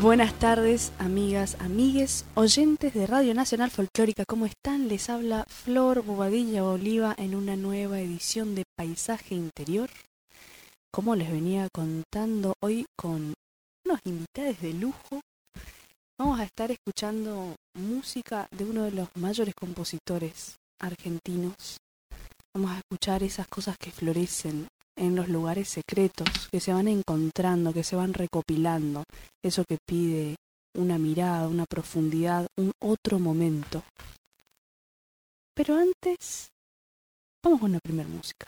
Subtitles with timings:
[0.00, 4.24] Buenas tardes, amigas, amigues, oyentes de Radio Nacional Folclórica.
[4.26, 4.88] ¿Cómo están?
[4.88, 9.90] Les habla Flor Bobadilla Oliva en una nueva edición de Paisaje Interior.
[10.90, 13.34] Como les venía contando hoy con
[13.84, 15.20] unos invitados de lujo,
[16.18, 21.76] vamos a estar escuchando música de uno de los mayores compositores argentinos.
[22.54, 27.72] Vamos a escuchar esas cosas que florecen en los lugares secretos, que se van encontrando,
[27.72, 29.04] que se van recopilando,
[29.42, 30.36] eso que pide
[30.74, 33.82] una mirada, una profundidad, un otro momento.
[35.54, 36.48] Pero antes,
[37.42, 38.46] vamos con la primera música.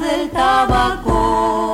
[0.00, 1.71] Del tabaco.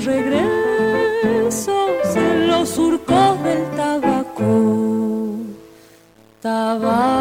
[0.00, 0.40] Siembra
[1.22, 5.36] regresos en los surcos del tabaco.
[6.40, 7.11] Tabaco.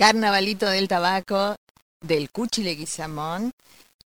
[0.00, 1.56] Carnavalito del Tabaco
[2.00, 3.50] del Cuchi Leguizamón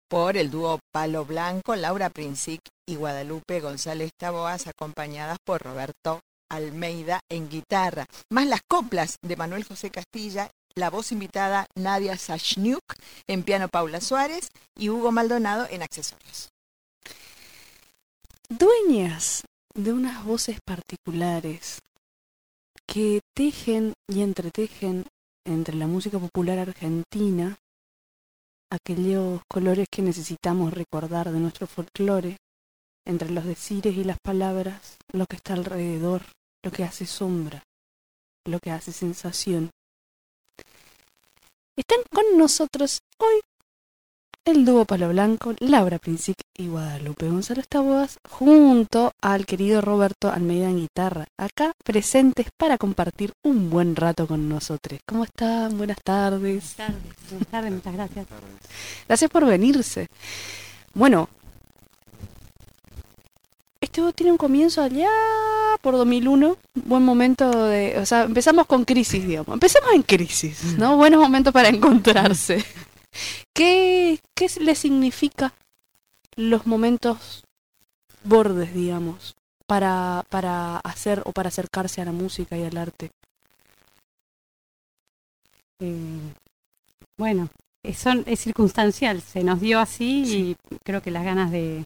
[0.06, 6.20] por el dúo Palo Blanco, Laura Princic y Guadalupe González Taboas, acompañadas por Roberto
[6.50, 12.84] Almeida en guitarra, más las coplas de Manuel José Castilla, la voz invitada Nadia Sachniuk
[13.26, 16.50] en piano Paula Suárez y Hugo Maldonado en accesorios.
[18.50, 19.42] Dueñas
[19.72, 21.80] de unas voces particulares
[22.84, 25.06] que tejen y entretejen
[25.48, 27.58] entre la música popular argentina
[28.70, 32.36] aquellos colores que necesitamos recordar de nuestro folclore,
[33.06, 36.22] entre los decires y las palabras, lo que está alrededor,
[36.62, 37.62] lo que hace sombra,
[38.46, 39.70] lo que hace sensación.
[41.76, 43.40] Están con nosotros hoy
[44.50, 50.70] el dúo Palo Blanco, Laura Princic y Guadalupe Gonzalo Taboas, junto al querido Roberto Almeida
[50.70, 55.00] en guitarra, acá presentes para compartir un buen rato con nosotros.
[55.06, 55.76] ¿Cómo están?
[55.76, 56.40] Buenas tardes.
[56.40, 58.26] Buenas tardes, buenas tardes, muchas gracias.
[59.06, 60.08] Gracias por venirse.
[60.94, 61.28] Bueno,
[63.80, 65.10] esto tiene un comienzo allá
[65.82, 69.52] por 2001, buen momento de, o sea, empezamos con crisis, digamos.
[69.52, 70.96] Empezamos en crisis, ¿no?
[70.96, 72.64] Buenos momentos para encontrarse.
[73.54, 75.52] ¿Qué, qué le significa
[76.36, 77.44] los momentos
[78.24, 79.34] bordes, digamos,
[79.66, 83.10] para, para hacer o para acercarse a la música y al arte?
[85.80, 86.34] Eh,
[87.16, 87.48] bueno,
[87.84, 91.84] es, son- es circunstancial, se nos dio así y creo que las ganas de,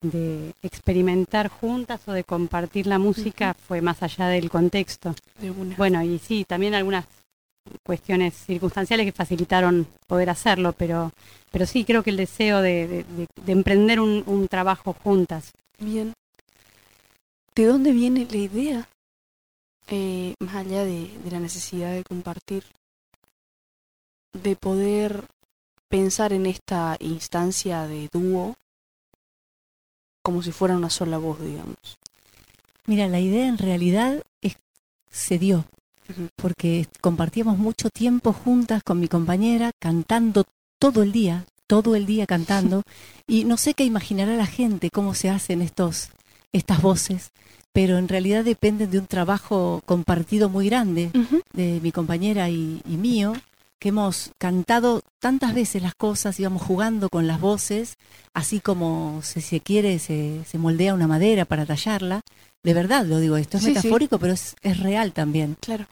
[0.00, 5.14] de experimentar juntas o de compartir la música fue más allá del contexto.
[5.40, 5.50] De.
[5.76, 7.06] Bueno, y sí, también algunas
[7.84, 11.12] cuestiones circunstanciales que facilitaron poder hacerlo, pero,
[11.50, 15.52] pero sí, creo que el deseo de, de- de- de emprender un, un trabajo juntas.
[15.78, 16.12] Bien.
[17.54, 18.88] ¿De dónde viene la idea?
[19.88, 22.62] Eh, más allá de, de la necesidad de compartir,
[24.32, 25.24] de poder
[25.88, 28.54] pensar en esta instancia de dúo
[30.22, 31.96] como si fuera una sola voz, digamos.
[32.86, 34.56] Mira, la idea en realidad es,
[35.10, 35.64] se dio.
[36.36, 40.44] Porque compartíamos mucho tiempo juntas con mi compañera, cantando
[40.78, 42.82] todo el día, todo el día cantando,
[43.26, 46.10] y no sé qué imaginará la gente cómo se hacen estos,
[46.52, 47.30] estas voces,
[47.72, 51.10] pero en realidad dependen de un trabajo compartido muy grande
[51.52, 53.34] de mi compañera y, y mío,
[53.78, 57.94] que hemos cantado tantas veces las cosas, íbamos jugando con las voces,
[58.34, 62.22] así como si se quiere, se, se moldea una madera para tallarla.
[62.64, 63.76] De verdad lo digo, esto es Sí, sí.
[63.76, 65.56] metafórico, pero es, es real también.
[65.60, 65.86] Claro.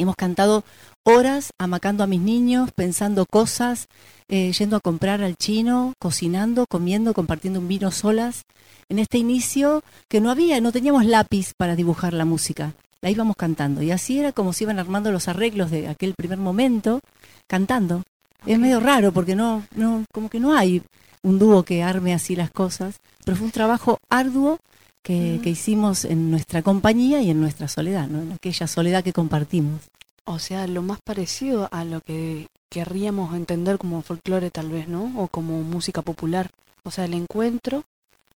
[0.00, 0.62] Hemos cantado
[1.02, 3.88] horas amacando a mis niños, pensando cosas,
[4.28, 8.42] eh, yendo a comprar al chino, cocinando, comiendo, compartiendo un vino solas.
[8.88, 13.34] En este inicio que no había, no teníamos lápiz para dibujar la música, la íbamos
[13.34, 13.82] cantando.
[13.82, 17.00] Y así era como se iban armando los arreglos de aquel primer momento,
[17.48, 18.04] cantando.
[18.46, 20.80] Es medio raro porque no, no, como que no hay
[21.22, 24.60] un dúo que arme así las cosas, pero fue un trabajo arduo
[25.02, 28.22] que, que hicimos en nuestra compañía y en nuestra soledad, ¿no?
[28.22, 29.80] en aquella soledad que compartimos.
[30.24, 35.10] O sea, lo más parecido a lo que querríamos entender como folclore tal vez, ¿no?
[35.16, 36.50] O como música popular.
[36.84, 37.84] O sea, el encuentro,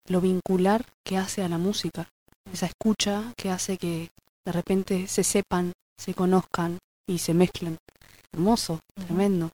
[0.06, 2.10] lo vincular que hace a la música.
[2.52, 4.10] Esa escucha que hace que
[4.44, 7.78] de repente se sepan, se conozcan y se mezclen.
[8.32, 9.50] Hermoso, tremendo.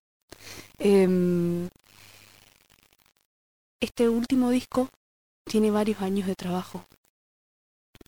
[0.79, 1.69] Em,
[3.81, 4.89] este último disco
[5.45, 6.85] tiene varios años de trabajo.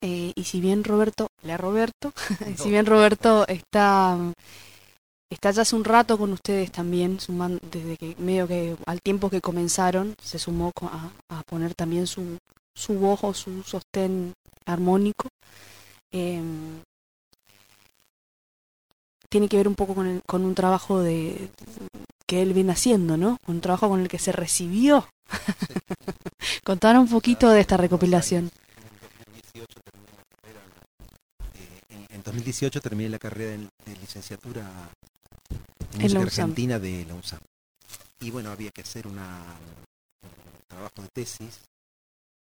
[0.03, 2.13] Eh, y si bien Roberto, la Roberto,
[2.57, 4.19] si bien Roberto está
[5.31, 9.31] está ya hace un rato con ustedes también, suman, desde que medio que al tiempo
[9.31, 12.39] que comenzaron, se sumó a, a poner también su,
[12.75, 14.33] su voz o su sostén
[14.67, 15.29] armónico.
[16.13, 16.81] Em,
[19.29, 21.51] tiene que ver un poco con, el- con un trabajo de
[22.27, 23.37] que él viene haciendo, ¿no?
[23.47, 25.09] Un trabajo con el que se recibió.
[26.65, 28.51] Contar un poquito de esta recopilación.
[31.89, 33.51] En- En 2018 terminé la carrera
[33.85, 34.67] de, licenciatura
[35.95, 37.41] en En la argentina de la UNSAM.
[38.21, 39.27] Y bueno, había que hacer una,
[40.23, 41.61] un trabajo de tesis.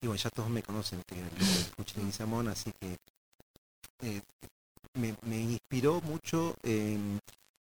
[0.02, 2.96] Y bueno, ya todos me conocen, que y Samón, así que
[4.02, 4.20] eh,
[4.94, 7.20] me, me inspiró mucho en,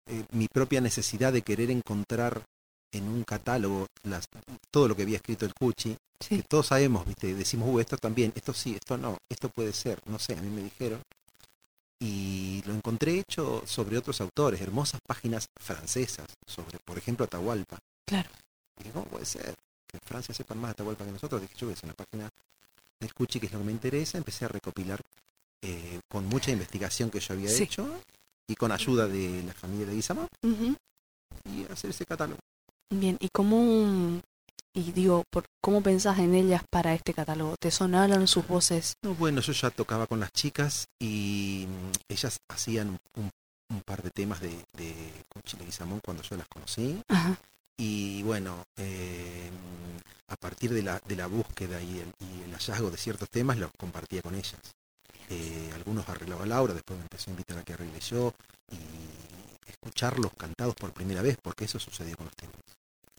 [0.07, 2.43] eh, mi propia necesidad de querer encontrar
[2.91, 4.27] en un catálogo las,
[4.71, 6.37] todo lo que había escrito el Cuchi, Sí.
[6.37, 7.33] que todos sabemos, ¿viste?
[7.35, 10.49] decimos, "Uh, esto también, esto sí, esto no, esto puede ser, no sé, a mí
[10.49, 11.01] me dijeron.
[11.99, 17.79] Y lo encontré hecho sobre otros autores, hermosas páginas francesas, sobre, por ejemplo, Atahualpa.
[18.05, 18.29] Claro.
[18.79, 19.55] Y dije, ¿cómo puede ser?
[19.87, 21.41] Que en Francia sepan más Atahualpa que nosotros.
[21.41, 22.29] Dije, yo voy a hacer una página
[22.99, 24.17] del Cuchi, que es lo que me interesa.
[24.17, 25.01] Empecé a recopilar
[25.63, 27.63] eh, con mucha investigación que yo había Sí.
[27.63, 27.99] hecho
[28.47, 30.75] y con ayuda de la familia de Guizamón Ujú.
[31.45, 32.39] y hacer ese catálogo.
[32.89, 34.21] Bien, ¿y cómo,
[34.73, 37.55] y digo, por, cómo pensás en ellas para este catálogo?
[37.59, 38.93] ¿Te sonaron sus voces?
[39.01, 43.29] No, bueno, yo ya tocaba con las chicas y mm, ellas hacían un,
[43.69, 44.95] un par de temas de, de
[45.33, 47.01] Cuchi Leguizamón cuando yo las conocí.
[47.07, 47.37] Ajá.
[47.77, 49.51] Y bueno, eh,
[50.27, 53.57] a partir de la, de la búsqueda y el, y el hallazgo de ciertos temas,
[53.57, 54.59] los compartía con ellas.
[55.29, 58.33] Eh, algunos arreglaba Laura, después me empezó a invitar a que arregle yo
[58.71, 62.55] y escucharlos cantados por primera vez, porque eso sucedió con los temas.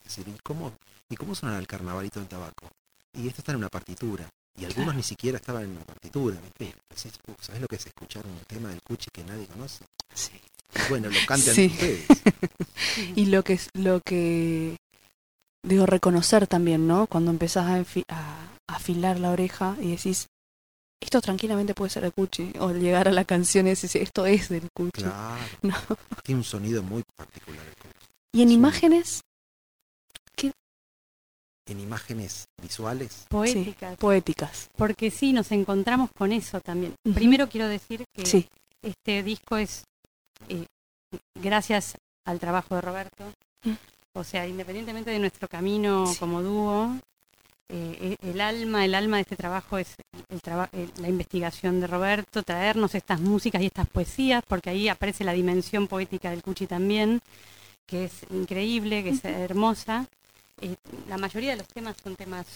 [0.09, 0.73] Decir, ¿y cómo,
[1.11, 2.71] ¿y cómo suena el carnavalito del tabaco?
[3.13, 4.29] Y esto está en una partitura.
[4.59, 4.97] Y algunos Claro.
[4.97, 6.37] ni siquiera estaban en una partitura.
[6.61, 9.85] "Uh, ¿Sabés lo que es escuchar un tema del Cuchi que nadie conoce?
[10.15, 10.33] Sí.
[10.75, 11.67] Y bueno, lo cantan Sí.
[11.67, 12.07] ustedes.
[13.17, 14.77] Y lo que es lo que
[15.63, 17.07] digo reconocer también, ¿no?
[17.07, 17.85] Cuando empezás a,
[18.15, 20.27] a afilar la oreja y decís
[21.01, 24.49] esto tranquilamente puede ser de Cuchi o llegar a la canción y decís esto es
[24.49, 25.03] del Cuchi.
[25.03, 25.39] Claro.
[25.63, 25.75] No.
[26.25, 28.07] Tiene un sonido muy particular el Cuchi.
[28.33, 29.23] Y en imágenes
[31.69, 33.97] En imágenes visuales, Poéticas.
[33.99, 34.71] poéticas.
[34.77, 36.95] Porque sí, nos encontramos con eso también.
[37.15, 38.49] Primero quiero decir que Sí.
[38.83, 39.85] este disco es
[40.49, 40.65] eh,
[41.35, 41.95] gracias
[42.27, 43.25] al trabajo de Roberto.
[43.65, 43.73] Mm.
[44.15, 46.19] O sea, independientemente de nuestro camino Sí.
[46.19, 46.97] como dúo,
[47.71, 49.95] eh, e- el alma, el alma de este trabajo es
[50.31, 54.89] el traba- el- la investigación de Roberto, traernos estas músicas y estas poesías, porque ahí
[54.89, 57.21] aparece la dimensión poética del Cuchi también,
[57.87, 60.07] que es increíble, que es hermosa.
[60.61, 60.75] Eh,
[61.09, 62.47] la mayoría de los temas son temas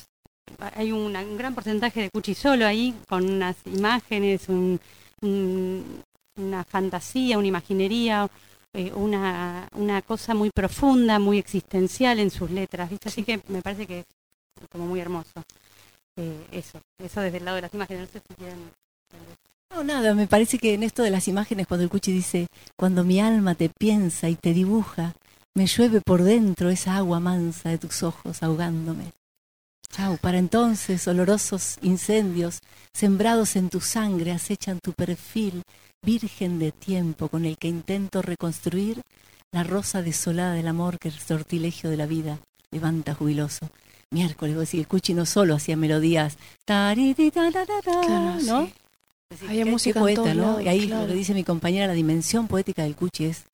[0.74, 4.78] hay un gran porcentaje de Cuchi solo ahí, con unas imágenes, un-
[5.22, 6.02] un-
[6.36, 8.28] una fantasía, una imaginería,
[8.74, 13.08] eh, una, una cosa muy profunda, muy existencial en sus letras, ¿viste?
[13.08, 14.06] Así que me parece que es
[14.70, 15.42] como muy hermoso.
[16.16, 18.58] Eh, eso, eso desde el lado de las imágenes, no sé si quieren...
[19.70, 23.04] No, nada, me parece que en esto de las imágenes, cuando el Cuchi dice, cuando
[23.04, 25.14] mi alma te piensa y te dibuja,
[25.54, 29.12] me llueve por dentro esa agua mansa de tus ojos ahogándome.
[29.90, 32.60] Chau, para entonces olorosos incendios
[32.94, 35.62] sembrados en tu sangre acechan tu perfil,
[36.02, 39.02] virgen de tiempo con el que intento reconstruir
[39.52, 42.38] la rosa desolada del amor que el sortilegio de la vida
[42.70, 43.68] levanta jubiloso.
[44.10, 46.38] Miércoles, vos decís, el Cuchi no solo hacía melodías,
[48.06, 48.66] Claro, ¿no?
[48.66, 49.46] sí.
[49.48, 50.60] Había música poeta, ¿no?
[50.60, 51.02] y ahí claro.
[51.02, 53.44] lo que dice mi compañera, la dimensión poética del Cuchi es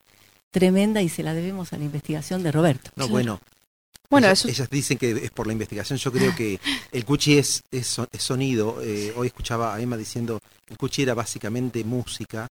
[0.50, 2.90] tremenda y se la debemos a la investigación de Roberto.
[2.96, 3.40] no, bueno,
[4.10, 5.98] Bueno, ellas, eso ellas dicen que es por la investigación.
[5.98, 6.58] Yo creo que
[6.92, 8.80] el Cuchi es, es, es sonido.
[8.82, 12.48] Eh, hoy escuchaba a Emma diciendo el Cuchi era básicamente música.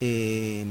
[0.00, 0.64] Eh,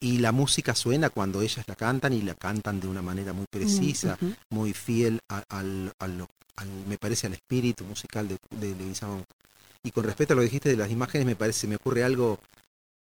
[0.00, 3.46] y la música suena cuando ellas la cantan y la cantan de una manera muy
[3.50, 4.18] precisa,
[4.50, 9.24] muy fiel a- al, a lo- al- me parece, al espíritu musical de, de Leguizamón.
[9.82, 12.38] Y con respecto a lo que dijiste de las imágenes, me parece, me ocurre algo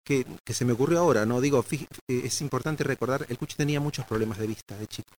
[0.05, 1.41] que, que se me ocurrió ahora, ¿no?
[1.41, 5.15] Digo, eh, es importante recordar, el Cuchi tenía muchos problemas de vista de chico.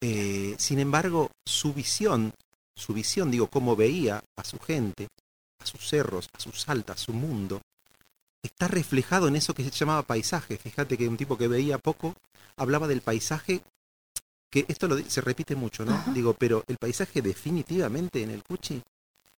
[0.00, 2.32] Eh, sin embargo, su visión,
[2.74, 5.08] su visión, digo, cómo veía a su gente,
[5.60, 7.62] a sus cerros, a sus altas, su mundo,
[8.42, 10.58] está reflejado en eso que se llamaba paisaje.
[10.58, 12.16] Fíjate que un tipo que veía poco
[12.56, 13.62] hablaba del paisaje,
[14.50, 15.94] que esto lo se repite mucho, ¿no?
[15.94, 16.12] Ajá.
[16.12, 18.82] Digo, pero el paisaje definitivamente en el Cuchi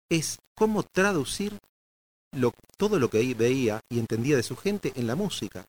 [0.09, 1.59] es cómo traducir
[2.37, 5.65] lo, todo lo que veía y entendía de su gente en la música.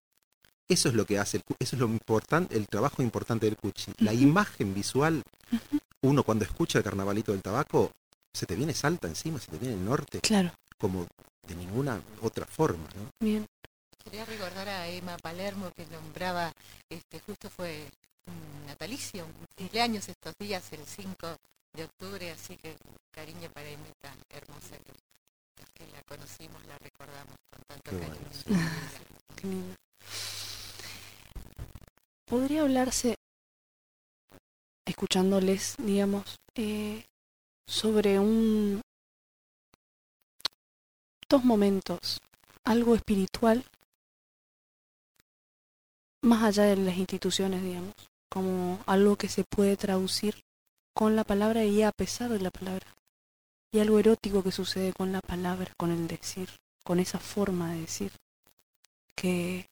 [0.67, 3.91] Eso es lo que hace, el, eso es lo importante, el trabajo importante del Cuchi.
[3.99, 5.21] La imagen visual,
[6.01, 7.91] uno cuando escucha el carnavalito del tabaco,
[8.33, 11.07] se te viene salta encima, se te viene el norte, Claro, como
[11.47, 13.09] de ninguna otra forma, ¿no?
[13.19, 13.45] bien.
[14.03, 16.51] Quería recordar a Emma Palermo que nombraba,
[16.89, 17.87] este justo fue
[18.27, 21.37] un natalicio, un cumpleaños estos días, el 5
[21.73, 22.75] de octubre, así que
[23.11, 24.91] cariño para Emita, hermosa, que
[25.59, 28.15] los que la conocimos la recordamos con tanto Qué cariño.
[28.19, 29.05] bueno, sí.
[29.35, 29.75] Qué lindo.
[32.25, 33.15] Podría hablarse,
[34.85, 37.05] escuchándoles, digamos, eh,
[37.67, 38.81] sobre un
[41.29, 42.19] dos momentos,
[42.63, 43.63] algo espiritual,
[46.21, 47.93] más allá de las instituciones, digamos,
[48.29, 50.43] como algo que se puede traducir
[50.93, 52.87] con la palabra y a pesar de la palabra,
[53.75, 56.49] y algo erótico que sucede con la palabra, con el decir,
[56.85, 58.11] con esa forma de decir,
[59.15, 59.65] que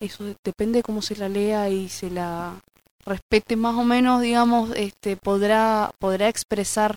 [0.00, 2.60] eso de- depende de cómo se la lea y se la
[3.04, 6.96] respete más o menos, digamos, este podrá podrá expresar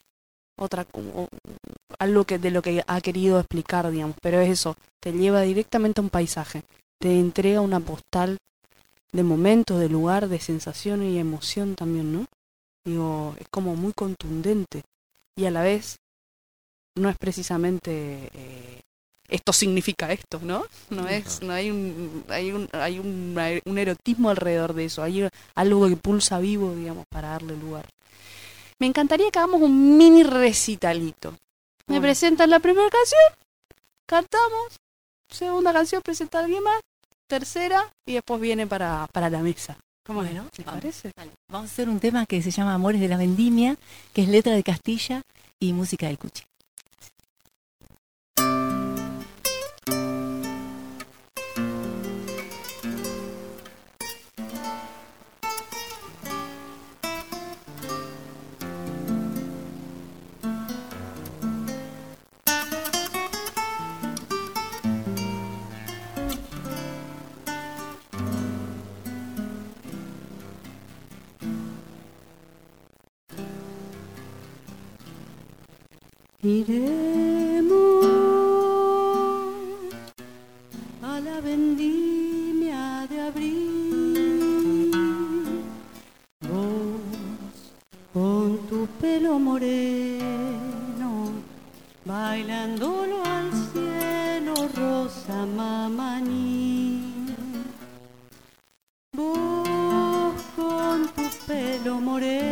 [0.57, 0.85] otra
[1.99, 6.01] algo que de lo que ha querido explicar, digamos, pero es eso, te lleva directamente
[6.01, 6.63] a un paisaje,
[6.99, 8.37] te entrega una postal
[9.11, 12.25] de momentos, de lugar, de sensación y emoción también, ¿no?
[12.85, 14.83] Digo, es como muy contundente
[15.35, 15.97] y a la vez
[16.95, 18.81] no es precisamente eh,
[19.29, 20.65] esto significa esto, ¿no?
[20.89, 25.27] No es, no hay un, hay un, hay un, un erotismo alrededor de eso, hay
[25.55, 27.87] algo que pulsa vivo, digamos, para darle lugar.
[28.79, 31.31] Me encantaría que hagamos un mini recitalito.
[31.31, 31.37] Me
[31.95, 32.01] Bueno.
[32.01, 33.21] presentan la primera canción,
[34.05, 34.75] cantamos,
[35.29, 36.81] segunda canción presenta a alguien más,
[37.29, 39.77] tercera y después viene para, para la mesa.
[40.05, 40.81] ¿Cómo Bueno, ¿Les vamos.
[40.81, 41.11] parece?
[41.49, 43.75] Vamos a hacer un tema que se llama Amores de la Vendimia,
[44.13, 45.21] que es letra de Castilla
[45.59, 46.43] y música del Cuchi.
[76.43, 78.03] Iremos
[81.03, 84.51] a la vendimia de abril.
[86.49, 86.99] Vos
[88.11, 91.31] con tu pelo moreno,
[92.05, 97.35] bailándolo al cielo, rosa mamaní.
[99.13, 102.50] Vos con tu pelo moreno,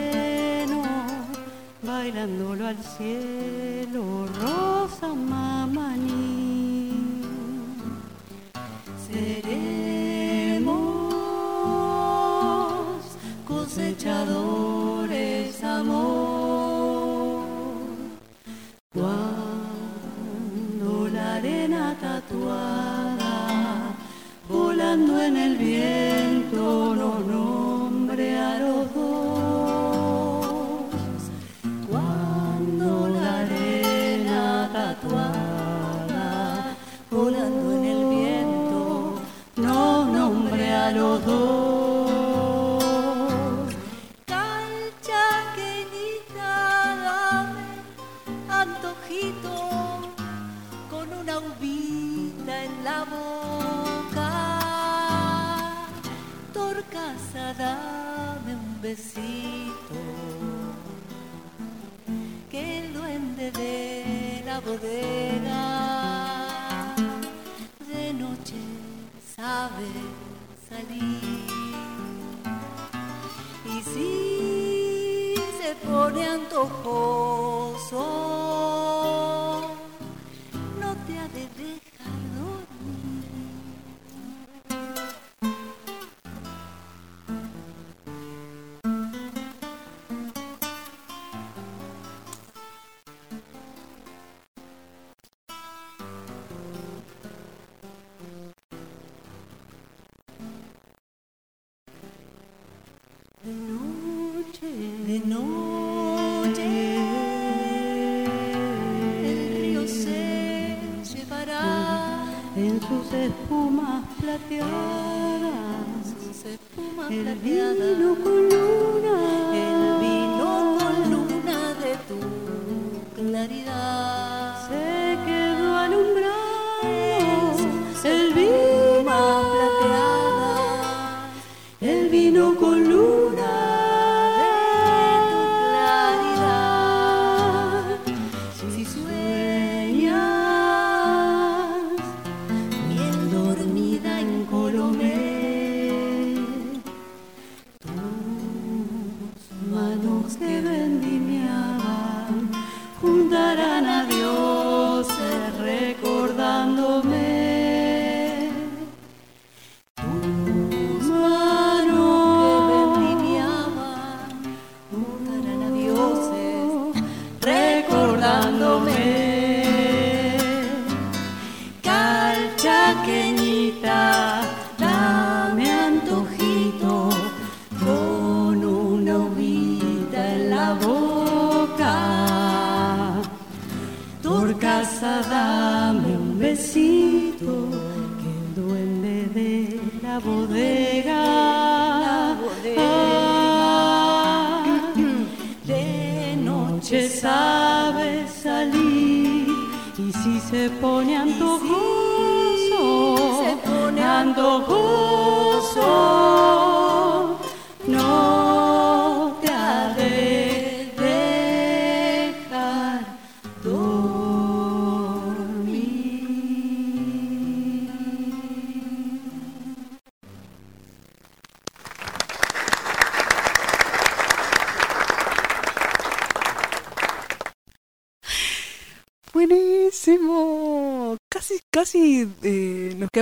[2.19, 4.18] bailándolo al cielo,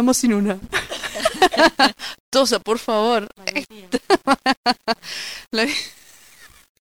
[0.07, 0.57] quedamos sin una.
[2.29, 3.27] Tosa, por favor.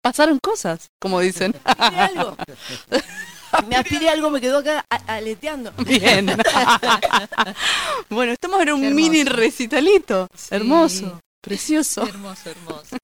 [0.01, 1.55] Pasaron cosas, como dicen.
[1.65, 2.37] aspiré algo.
[3.69, 5.73] Me aspiré algo, me quedó acá a- aleteando.
[5.79, 6.27] Bien.
[8.11, 10.29] bueno, estamos en un mini recitalito.
[10.37, 10.55] Sí.
[10.55, 12.03] Hermoso, precioso.
[12.07, 12.97] Hermoso, hermoso.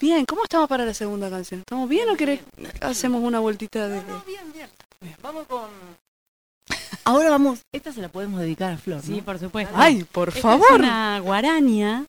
[0.00, 1.60] Bien, ¿cómo estamos para la segunda canción?
[1.60, 2.40] ¿Estamos bien o querés
[2.80, 4.68] hacemos una vueltita de bien, bien.
[5.22, 5.68] Vamos con.
[7.04, 7.60] Ahora vamos.
[7.72, 8.98] Esta se la podemos dedicar a Flor.
[8.98, 9.02] ¿no?
[9.14, 9.74] Sí, por supuesto.
[9.76, 10.66] Ay, por Esta favor.
[10.70, 12.06] Es una guaraña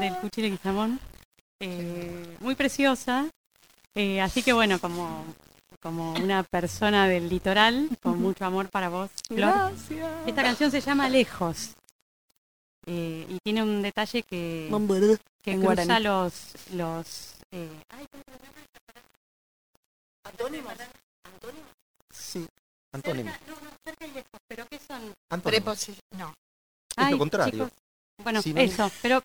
[0.00, 0.98] del Cuchile Guizamón,
[1.60, 3.28] eh, muy preciosa.
[3.94, 5.24] eh, así que bueno, como,
[5.82, 9.38] como una persona del litoral, con mucho amor para vos, Flor.
[9.72, 10.10] Gracias.
[10.26, 11.74] Esta canción se llama Lejos.
[12.86, 14.68] eh, y tiene un detalle que,
[15.42, 16.04] que en cruza guaraní.
[16.04, 16.54] los...
[16.72, 18.06] los eh, ay,
[22.12, 22.46] Sí.
[22.92, 23.30] Antónimo.
[23.30, 25.14] cerca- no, no, cerca y lejos, pero ¿qué son?
[25.30, 25.64] Antónimo.
[25.66, 26.34] Preposi- no.
[26.96, 27.70] Es lo contrario.
[28.22, 28.72] Bueno, Sinónimo.
[28.72, 29.22] eso, pero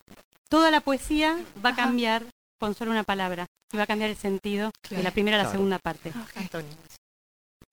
[0.48, 2.24] toda la poesía va a cambiar
[2.58, 5.44] con solo una palabra y va a cambiar el sentido de la primera a la
[5.44, 5.58] Claro.
[5.58, 6.12] segunda parte.
[6.36, 6.70] Antonio.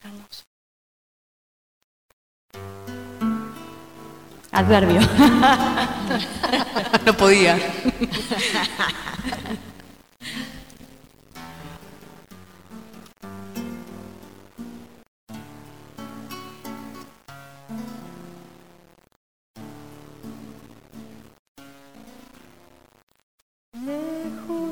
[0.01, 0.43] Hermoso.
[4.51, 5.01] Adverbio.
[7.05, 7.57] No podía.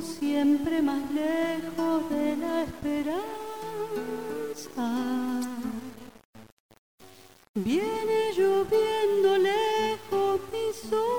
[0.01, 3.21] siempre más lejos de la esperanza.
[7.53, 11.15] Viene lloviendo lejos mi soledad.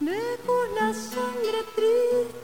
[0.00, 2.37] Lejos la sangre triste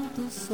[0.00, 0.50] queman tus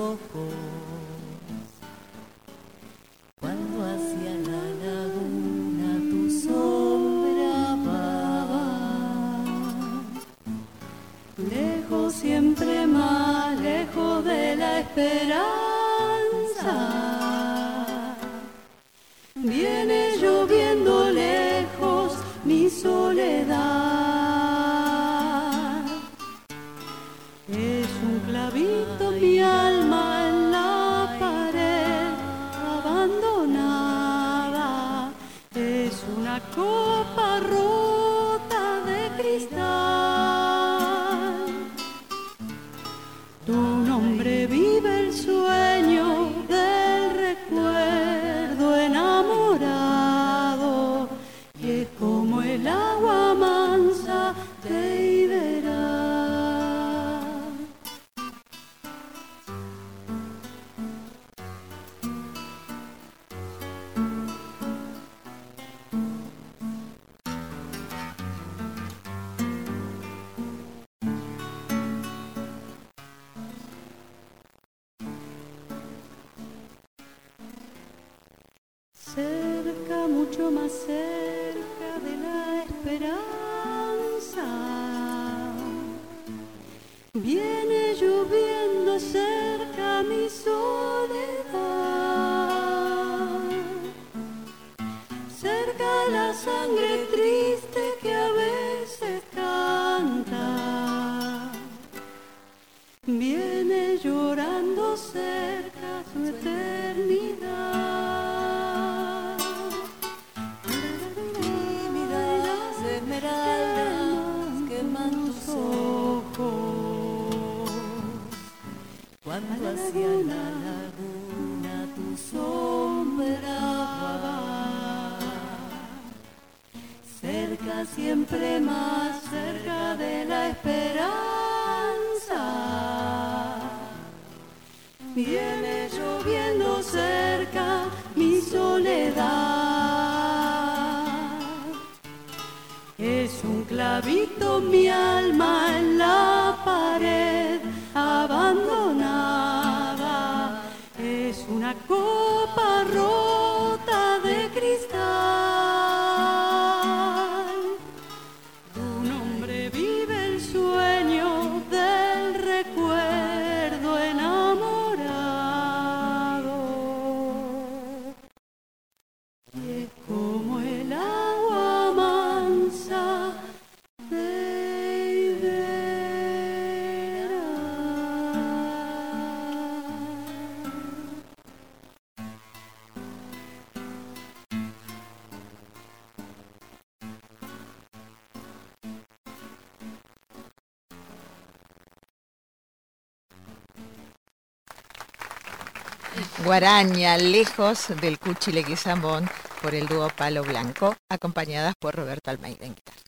[196.47, 199.29] Guaraña, lejos del Cuchi Leguizamón,
[199.61, 203.03] por el dúo Palo Blanco, acompañadas por Roberto Almeida en guitarra.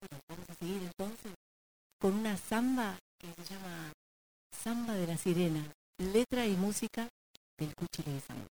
[0.00, 1.32] Bueno, vamos a seguir entonces
[2.00, 3.92] con una samba que se llama
[4.50, 5.64] Samba de la Sirena,
[5.98, 7.06] letra y música
[7.56, 8.48] del cuchileguizamón.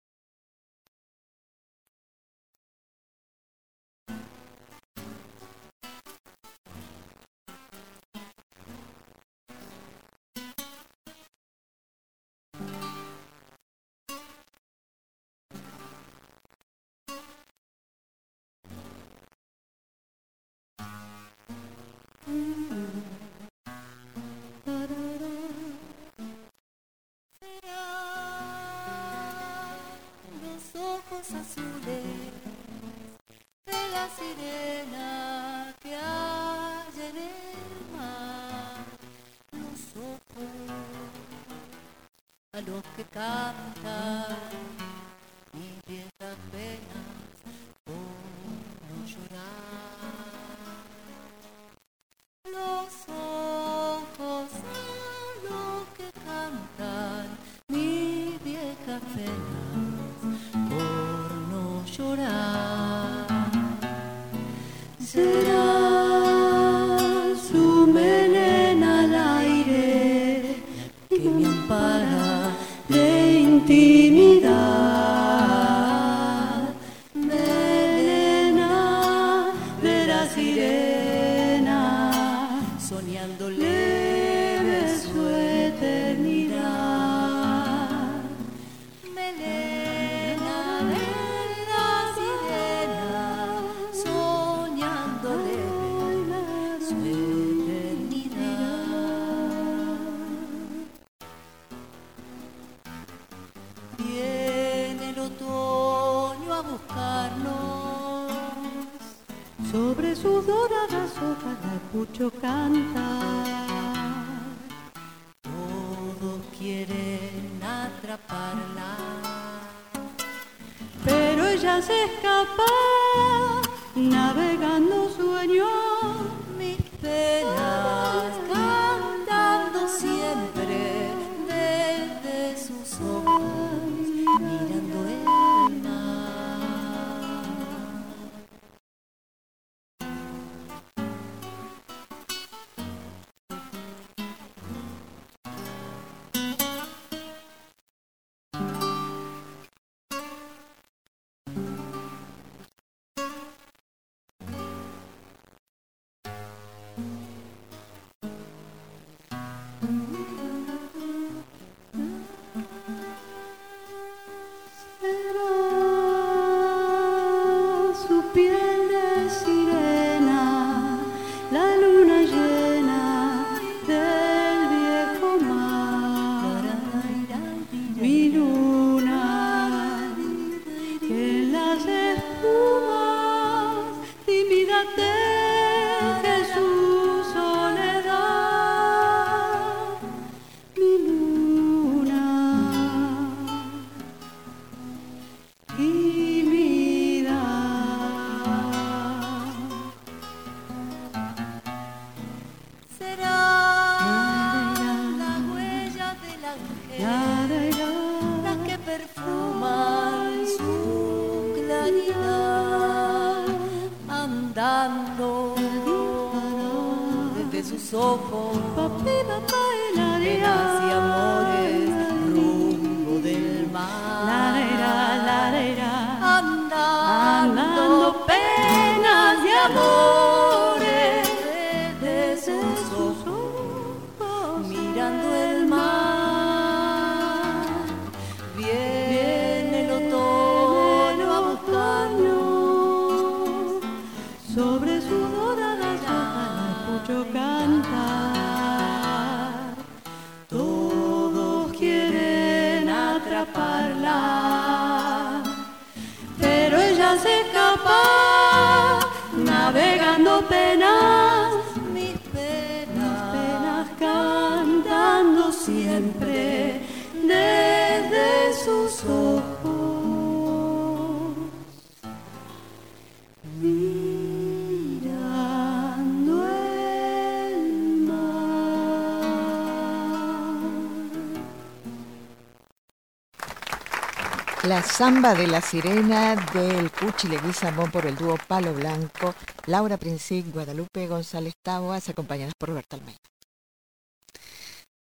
[284.98, 289.36] Samba de la sirena del Cuchi Leguizamón por el dúo Palo Blanco,
[289.68, 293.20] Laura Princip, Guadalupe González Taboas, acompañadas por Roberto Almeida.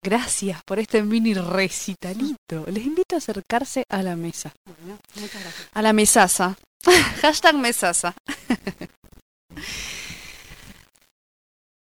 [0.01, 2.65] Gracias por este mini recitalito.
[2.71, 4.51] Les invito a acercarse a la mesa.
[4.65, 5.67] Bueno, muchas gracias.
[5.71, 6.56] A la mesaza.
[7.21, 8.15] Hashtag mesaza.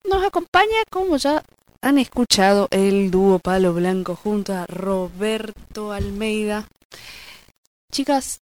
[0.09, 1.45] Nos acompaña, como ya
[1.83, 6.67] han escuchado, el dúo Palo Blanco junto a Roberto Almeida.
[7.91, 8.41] Chicas,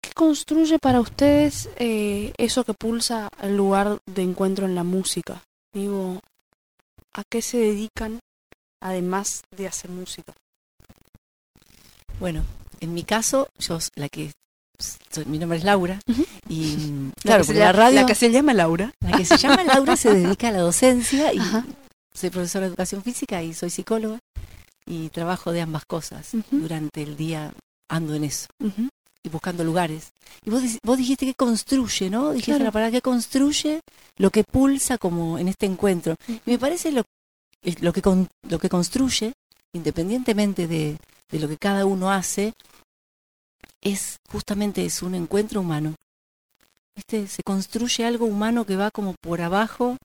[0.00, 5.42] ¿qué construye para ustedes eh, eso que pulsa el lugar de encuentro en la música?
[5.72, 6.20] Digo,
[7.14, 8.20] ¿a qué se dedican
[8.80, 10.32] además de hacer música?
[12.20, 12.44] Bueno,
[12.80, 14.32] en mi caso, yo la que
[15.10, 16.00] soy- mi nombre es Laura
[16.48, 16.76] y
[17.24, 18.92] La claro, la llama- radio, la que se llama Laura.
[19.00, 21.66] la que se llama Laura se dedica a la docencia y Ajá.
[22.14, 24.20] soy profesora de educación física y soy psicóloga
[24.86, 26.30] y trabajo de ambas cosas.
[26.50, 27.52] Durante el día
[27.88, 28.46] ando en eso
[29.22, 30.12] y buscando lugares.
[30.44, 32.30] Y vos, vos dijiste que construye, ¿no?
[32.32, 32.64] Dijiste Claro.
[32.66, 33.80] la palabra que construye
[34.18, 36.14] lo que pulsa como en este encuentro.
[36.28, 37.02] Y me parece lo,
[37.62, 39.32] el- lo, que, con- lo que construye,
[39.74, 40.96] independientemente de,
[41.30, 42.52] de lo que cada uno hace,
[43.82, 45.94] es justamente es un encuentro humano.
[46.94, 47.26] ¿Viste?
[47.28, 49.96] Se construye algo humano que va como por abajo,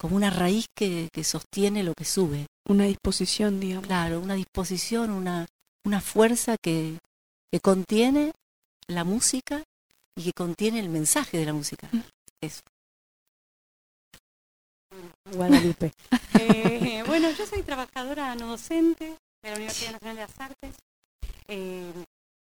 [0.00, 2.46] como una raíz que, que sostiene lo que sube.
[2.66, 3.86] Una disposición, digamos.
[3.86, 5.46] Claro, una disposición, una,
[5.84, 6.96] una fuerza que,
[7.52, 8.32] que contiene
[8.88, 9.62] la música
[10.16, 11.90] y que contiene el mensaje de la música.
[11.92, 12.00] Mm.
[12.40, 12.60] Eso.
[15.32, 15.92] Guadalupe.
[16.42, 20.74] Eh, bueno, yo soy trabajadora no docente de la Universidad Nacional de las Artes
[21.48, 21.92] eh,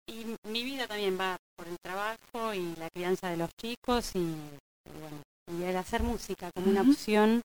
[0.07, 4.19] y mi vida también va por el trabajo y la crianza de los chicos y,
[4.19, 7.43] y bueno, y el hacer música como una opción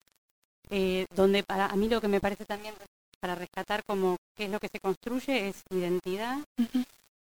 [0.69, 2.73] eh, donde para a mí lo que me parece también
[3.19, 6.39] para rescatar como qué es lo que se construye es identidad,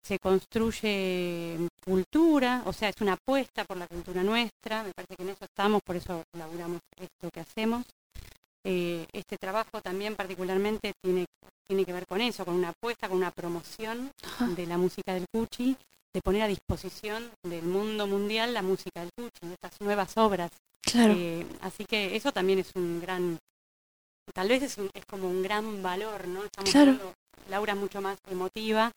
[0.01, 5.23] se construye cultura, o sea, es una apuesta por la cultura nuestra, me parece que
[5.23, 7.85] en eso estamos, por eso laburamos esto que hacemos.
[8.63, 11.25] Eh, este trabajo también particularmente tiene,
[11.67, 14.11] tiene que ver con eso, con una apuesta, con una promoción
[14.55, 15.75] de la música del Cuchi,
[16.13, 20.51] de poner a disposición del mundo mundial la música del Cuchi, de estas nuevas obras.
[20.81, 21.13] Claro.
[21.17, 23.39] Eh, así que eso también es un gran,
[24.33, 26.43] tal vez es, un- es como un gran valor, ¿no?
[26.43, 27.13] Estamos Claro.
[27.49, 28.91] Laura mucho más emotiva,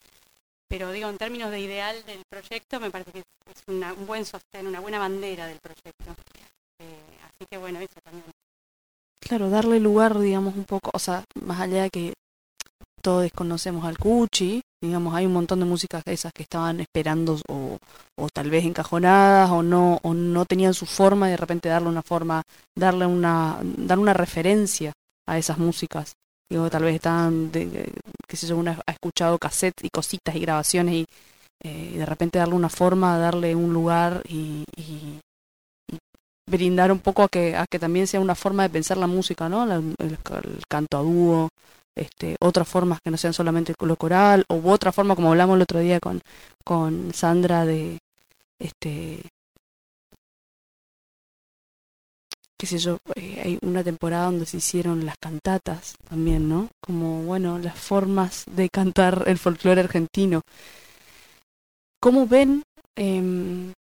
[0.69, 3.25] pero digo, en términos de ideal del proyecto, me parece que es,
[3.57, 6.15] es una- un buen sostén, una buena bandera del proyecto.
[6.79, 8.25] Eh, así que bueno, eso también.
[9.21, 12.13] Claro, darle lugar, digamos, un poco, o sea, más allá de que
[13.07, 17.79] todos conocemos al Cuchi, digamos, hay un montón de músicas esas que estaban esperando o,
[18.19, 21.89] o tal vez encajonadas o no o no tenían su forma y de repente darle
[21.89, 22.43] una forma,
[22.77, 24.93] darle una dar una referencia
[25.29, 26.15] a esas músicas.
[26.51, 27.93] Digo, tal vez estaban, de,
[28.27, 31.07] qué sé yo, ha escuchado cassettes y cositas y grabaciones y,
[31.63, 35.21] eh, y de repente darle una forma, darle un lugar y, y-
[36.49, 39.49] brindar un poco a que, a que también sea una forma de pensar la música,
[39.49, 39.65] ¿no?
[39.73, 40.19] El
[40.69, 41.49] canto a dúo,
[41.97, 45.63] este, otras formas que no sean solamente lo coral, o otra forma como hablamos el
[45.63, 46.21] otro día con,
[46.65, 47.99] con Sandra de
[48.59, 49.23] este
[52.59, 56.69] qué sé yo, eh, hay una temporada donde se hicieron las cantatas también, ¿no?
[56.81, 60.41] Como, bueno, las formas de cantar el folclore argentino.
[62.01, 62.63] ¿Cómo ven
[62.97, 63.73] em,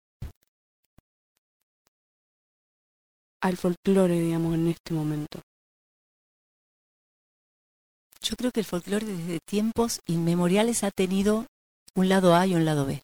[3.42, 5.40] al folclore, digamos, en este momento?
[8.28, 11.46] Yo creo que el folclore desde tiempos inmemoriales ha tenido
[11.94, 13.02] un lado A y un lado B,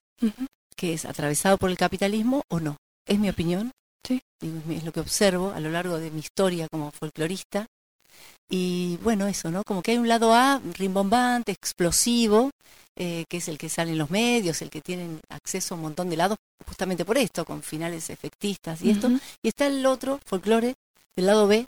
[0.75, 2.77] que es atravesado por el capitalismo o no.
[3.07, 3.71] Es mi opinión.
[4.05, 4.21] Sí.
[4.69, 7.67] Es lo que observo a lo largo de mi historia como folclorista.
[8.51, 9.63] Y bueno, eso, ¿no?
[9.65, 12.51] Como que hay un lado A rimbombante, explosivo,
[12.97, 15.83] eh, que es el que sale en los medios, el que tienen acceso a un
[15.83, 19.09] montón de lados, justamente por esto, con finales efectistas y esto.
[19.41, 20.75] Y está el otro folclore
[21.15, 21.67] del lado B,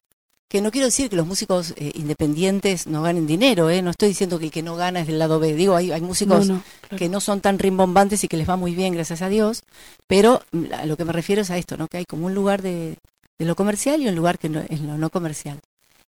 [0.54, 3.82] que no quiero decir que los músicos eh, independientes no ganen dinero, ¿eh?
[3.82, 6.00] no estoy diciendo que el que no gana es del lado B, digo, hay, hay
[6.00, 6.96] músicos No, no, claro.
[6.96, 9.64] que no son tan rimbombantes y que les va muy bien, gracias a Dios,
[10.06, 11.88] pero mm, a lo que me refiero es a esto, ¿no?
[11.88, 12.98] que hay como un lugar de,
[13.36, 15.58] de lo comercial y un lugar que no, es lo no comercial.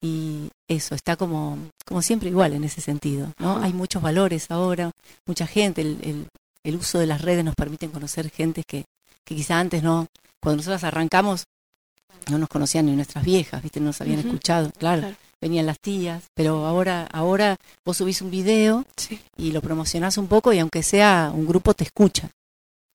[0.02, 3.34] Y eso, está como, como siempre igual en ese sentido.
[3.40, 3.62] ¿no?
[3.62, 4.92] Hay muchos valores ahora,
[5.26, 6.28] mucha gente, el, el,
[6.64, 8.86] el uso de las redes nos permite conocer gente que,
[9.26, 10.08] que quizá antes no,
[10.40, 11.44] cuando nosotros arrancamos,
[12.30, 13.80] no nos conocían ni nuestras viejas, ¿viste?
[13.80, 15.16] No nos habían escuchado, claro, Claro.
[15.42, 17.56] venían las tías, pero ahora, ahora
[17.86, 19.20] vos subís un video Sí.
[19.38, 22.30] y lo promocionás un poco y aunque sea un grupo te escucha.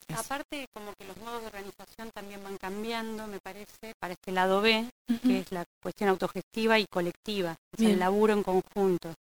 [0.07, 0.21] Eso.
[0.21, 4.61] Aparte, como que los modos de organización también van cambiando, me parece, para este lado
[4.61, 4.87] B,
[5.23, 7.93] que es la cuestión autogestiva y colectiva, o sea, Bien.
[7.93, 9.15] el laburo en conjunto.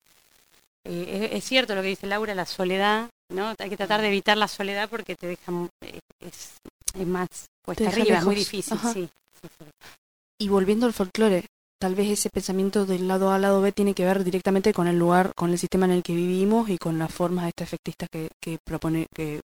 [0.83, 3.53] eh, es, es cierto lo que dice Laura, la soledad, ¿no?
[3.59, 6.53] Hay que tratar de evitar la soledad porque te deja, eh, es,
[6.93, 7.27] es más
[7.65, 8.93] cuesta arriba, es muy difícil, Ajá.
[8.93, 9.09] sí.
[9.41, 9.65] sí, sí.
[10.39, 11.45] Y volviendo al folclore,
[11.79, 14.87] tal vez ese pensamiento del lado A al lado B tiene que ver directamente con
[14.87, 18.09] el lugar, con el sistema en el que vivimos y con las formas esta efectistas
[18.11, 19.41] que, que propone, que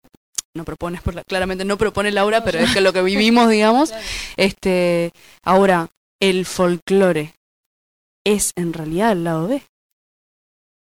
[0.57, 3.93] no propone, por la- claramente no propone Laura, pero es que lo que vivimos, digamos.
[4.37, 5.13] Este,
[5.45, 5.89] ahora,
[6.21, 7.35] el folclore
[8.27, 9.63] es en realidad el lado B,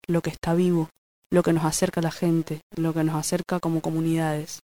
[0.07, 0.89] lo que está vivo,
[1.31, 4.59] lo que nos acerca a la gente, lo que nos acerca como comunidades.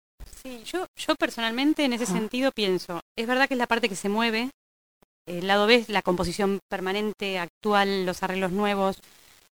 [0.43, 2.15] Sí, yo, yo personalmente en ese Ajá.
[2.15, 4.51] sentido pienso, es verdad que es la parte que se mueve,
[5.27, 8.99] el lado B es la composición permanente, actual, los arreglos nuevos,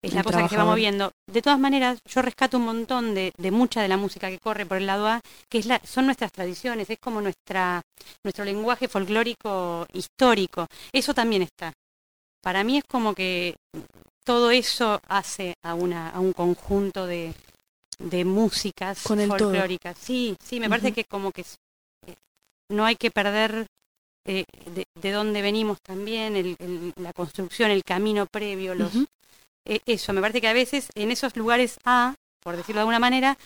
[0.01, 1.13] es El la cosa que se va moviendo.
[1.27, 4.65] De todas maneras, yo rescato un montón de, de mucha de la música que corre
[4.65, 7.83] por el lado A, que es la, son nuestras tradiciones, es como nuestra,
[8.25, 10.67] nuestro lenguaje folclórico histórico.
[10.93, 11.73] Eso también está.
[12.43, 13.57] Para mí es como que
[14.25, 17.35] todo eso hace a, una, a un conjunto de,
[17.99, 19.39] de músicas Con el todo.
[19.39, 19.97] folclóricas.
[19.99, 22.15] Sí, sí, me parece que como que eh,
[22.71, 23.67] no hay que perder
[24.27, 24.45] eh,
[24.75, 28.93] de, de dónde venimos también, el- el- la construcción, el camino previo, los,
[29.67, 32.99] eh, eso, me parece que a veces en esos lugares A, por decirlo de alguna
[32.99, 33.37] manera,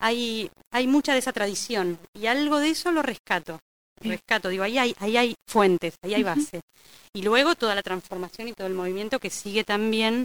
[0.00, 3.58] hay, hay mucha de esa tradición y algo de eso lo rescato.
[4.00, 6.60] Rescato, digo, ahí hay, ahí hay fuentes, ahí hay base.
[7.14, 10.24] Y luego toda la transformación y todo el movimiento que sigue también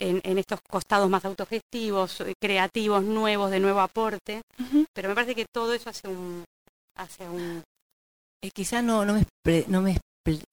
[0.00, 4.40] en, en estos costados más autogestivos, eh, creativos, nuevos, de nuevo aporte.
[4.94, 6.44] Pero me parece que todo eso hace un,
[6.96, 7.62] hace un
[8.42, 9.98] Eh, quizá no, no me, no, me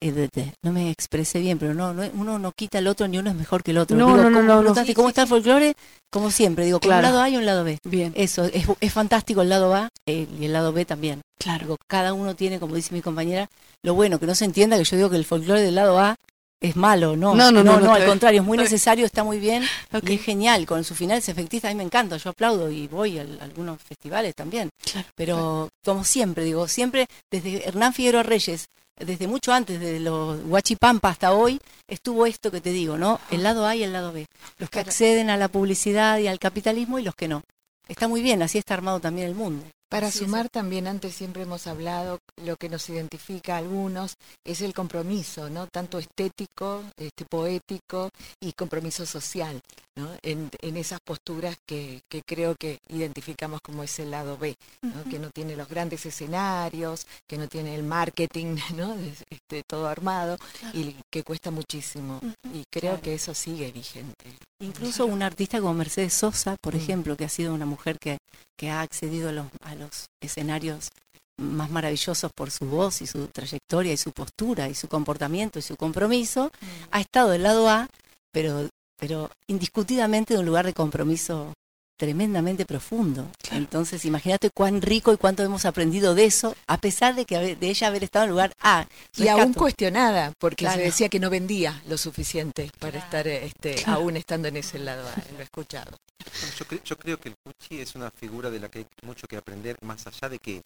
[0.00, 3.30] eh, no me expresé bien, pero no, no, uno no quita al otro ni uno
[3.30, 3.96] es mejor que el otro.
[3.96, 4.60] No, Digo, no, no, ¿cómo- no, no.
[4.60, 5.74] preguntaste Sí, ¿Cómo sí, está el folclore?
[6.10, 6.98] Como siempre, digo, Claro.
[6.98, 7.78] un lado A y un lado B.
[7.84, 11.20] Bien, Eso, es, es fantástico el lado A eh, y el lado B también.
[11.38, 11.64] claro.
[11.64, 13.48] Digo, cada uno tiene, como dice mi compañera,
[13.84, 16.16] lo bueno, que no se entienda que yo digo que el folclore del lado A
[16.60, 17.34] es malo, no.
[17.34, 19.64] No, no, no, no, al contrario, es muy necesario, está muy bien
[20.02, 20.66] y es genial.
[20.66, 23.80] Con su final es efectista, a mí me encanta, yo aplaudo y voy a, algunos
[23.82, 24.70] festivales también.
[24.82, 25.08] claro.
[25.14, 28.66] Pero como siempre, digo, siempre desde Hernán Figueroa Reyes,
[28.98, 33.20] desde mucho antes de los Huachipampa hasta hoy, estuvo esto que te digo, ¿no?
[33.30, 34.26] El lado A y el lado B.
[34.58, 37.42] Los que acceden a la publicidad y al capitalismo y los que no.
[37.86, 39.64] Está muy bien, así está armado también el mundo.
[39.90, 40.24] Para Así es.
[40.24, 44.14] sumar también, antes siempre hemos hablado, lo que nos identifica a algunos
[44.44, 45.66] es el compromiso, ¿no?
[45.66, 49.60] Tanto estético, este, poético y compromiso social,
[49.96, 50.10] ¿no?
[50.22, 55.04] En, en esas posturas que, que creo que identificamos como ese lado B, ¿no?
[55.10, 58.94] Que no tiene los grandes escenarios, que no tiene el marketing, ¿no?
[59.30, 60.36] Este, todo armado
[60.74, 62.20] y que cuesta muchísimo.
[62.52, 63.02] Y creo Claro.
[63.02, 64.26] que eso sigue vigente.
[64.60, 66.78] Incluso una artista como Mercedes Sosa, por Mm.
[66.78, 68.18] ejemplo, que ha sido una mujer que,
[68.56, 70.90] que ha accedido a los, a los escenarios
[71.38, 75.62] más maravillosos por su voz y su trayectoria y su postura y su comportamiento y
[75.62, 76.50] su compromiso,
[76.90, 77.88] ha estado del lado A,
[78.32, 78.68] pero,
[78.98, 81.54] pero indiscutidamente de un lugar de compromiso
[81.98, 83.30] tremendamente profundo.
[83.50, 87.68] Entonces, imagínate cuán rico y cuánto hemos aprendido de eso, a pesar de que de
[87.68, 88.86] ella haber estado en lugar A.
[89.16, 90.78] Y aún cuestionada, porque Claro.
[90.78, 93.04] se decía que no vendía lo suficiente para Claro.
[93.04, 94.00] estar este, Claro.
[94.00, 95.06] aún estando en ese lado.
[95.08, 95.96] ah, Lo he escuchado.
[96.40, 98.86] Bueno, yo, cre- yo creo que el Cuchi es una figura de la que hay
[99.02, 100.62] mucho que aprender, más allá de que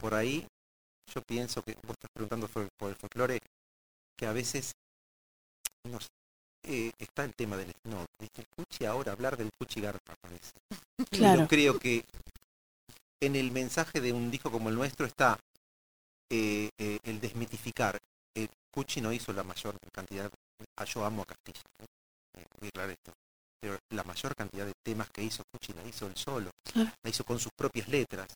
[0.00, 0.46] por ahí
[1.14, 3.38] yo pienso que vos estás preguntando por, por el folclore,
[4.18, 4.72] que a veces
[5.88, 6.06] no sé,
[6.66, 8.42] eh, está el tema del no, ¿viste?
[8.42, 10.52] el Cuchi ahora hablar del Cuchi Garpa parece.
[11.10, 11.42] Claro.
[11.42, 12.04] Yo creo que
[13.20, 15.38] en el mensaje de un disco como el nuestro está
[16.30, 17.98] eh, eh, el desmitificar.
[18.34, 20.30] El Cuchi no hizo la mayor cantidad,
[20.76, 21.86] ah, yo amo a Castilla, ¿no?
[22.40, 23.12] Eh, voy a aclarar esto,
[23.60, 26.90] pero la mayor cantidad de temas que hizo Cuchi la hizo él solo, Claro.
[27.02, 28.28] la hizo con sus propias letras.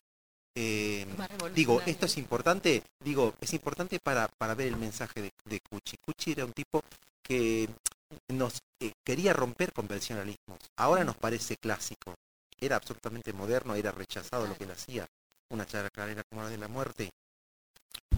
[0.55, 1.05] Eh,
[1.53, 5.97] digo, esto es importante, digo, es importante para, para ver el mensaje de, de Cuchi.
[5.97, 6.83] Cuchi era un tipo
[7.23, 7.69] que
[8.29, 10.59] nos eh, quería romper convencionalismos.
[10.77, 12.15] Ahora nos parece clásico.
[12.59, 15.07] Era absolutamente moderno, era rechazado lo que él hacía.
[15.51, 17.09] Una characalera como la de la muerte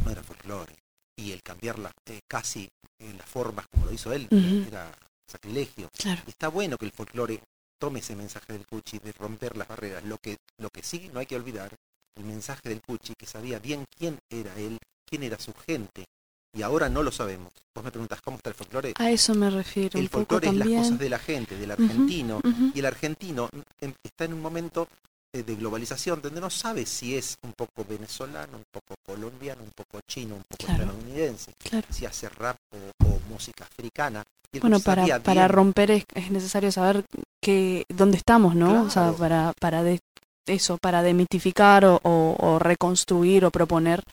[0.04, 0.76] no era folclore.
[1.16, 2.68] Y el cambiar la- eh, casi
[3.00, 4.28] en las formas como lo hizo él
[4.68, 4.91] era
[5.28, 5.89] sacrilegio.
[5.98, 6.22] Claro.
[6.28, 7.41] Está bueno que el folclore
[7.80, 10.04] tome ese mensaje del Cuchi de romper las barreras.
[10.04, 11.74] Lo que, lo que sí no hay que olvidar,
[12.16, 16.06] el mensaje del Cuchi, que sabía bien quién era él, quién era su gente.
[16.56, 17.51] Y ahora no lo sabemos.
[17.74, 18.93] Vos me preguntas cómo está el folclore.
[18.97, 19.97] A eso me refiero.
[19.99, 22.39] El folclore es las cosas de la gente, del argentino.
[22.74, 23.49] Y el argentino
[24.04, 24.88] está en un momento
[25.34, 29.72] eh, de globalización donde no sabe si es un poco venezolano, un poco colombiano, un
[29.76, 30.84] poco chino, un poco Claro.
[30.84, 31.88] estadounidense, Claro.
[31.89, 34.24] si hace rap o, o música africana.
[34.51, 37.04] Y Bueno, para, para romper es, es necesario saber
[37.41, 38.84] que dónde estamos, ¿no?
[38.84, 39.99] O sea, para, para de-
[40.45, 44.04] eso, para demitificar o, o- o reconstruir o proponer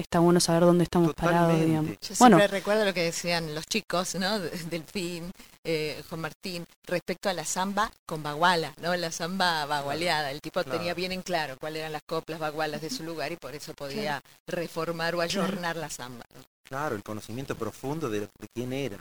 [0.00, 1.92] está bueno saber dónde estamos parados, digamos.
[2.00, 2.36] Yo Bueno.
[2.38, 4.38] siempre recuerdo lo que decían los chicos, ¿no?
[4.38, 5.30] De- Delfín,
[5.64, 8.94] eh, Juan Martín, respecto a la samba con baguala, ¿no?
[8.96, 10.30] La samba bagualeada.
[10.30, 10.78] El tipo Claro.
[10.78, 13.74] tenía bien en claro cuáles eran las coplas bagualas de su lugar y por eso
[13.74, 16.24] podía reformar o ayornar la samba.
[16.34, 16.42] ¿no?
[16.64, 18.98] Claro, el conocimiento profundo de, de quién era.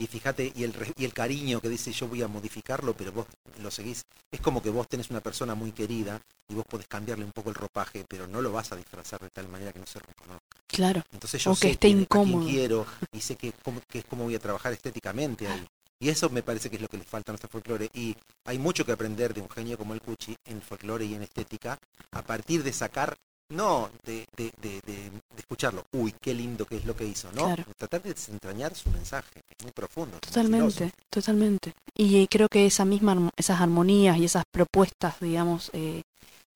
[0.00, 3.26] Y fíjate, y el, y el cariño que dice yo voy a modificarlo, pero vos
[3.62, 4.02] lo seguís.
[4.32, 7.50] Es como que vos tenés una persona muy querida y vos podés cambiarle un poco
[7.50, 10.40] el ropaje, pero no lo vas a disfrazar de tal manera que no se reconozca.
[10.66, 11.02] Claro.
[11.12, 12.46] Entonces yo O que sé esté quién- a quién incómodo.
[12.48, 13.52] quiero y sé que,
[13.88, 15.66] que es cómo voy a trabajar estéticamente ahí.
[16.02, 17.90] Y eso me parece que es lo que le falta a nuestro folclore.
[17.92, 21.22] Y hay mucho que aprender de un genio como el Cuchi en folclore y en
[21.24, 21.78] estética,
[22.12, 23.18] a partir de sacar,
[23.50, 27.44] no de, de, de- escucharlo, uy, qué lindo que es lo que hizo, ¿no?
[27.44, 27.64] Claro.
[27.76, 30.18] Tratar de desentrañar su mensaje, es muy profundo.
[30.20, 31.72] Totalmente, totalmente.
[31.94, 36.02] Y creo que esa misma, esas armonías y esas propuestas, digamos, eh,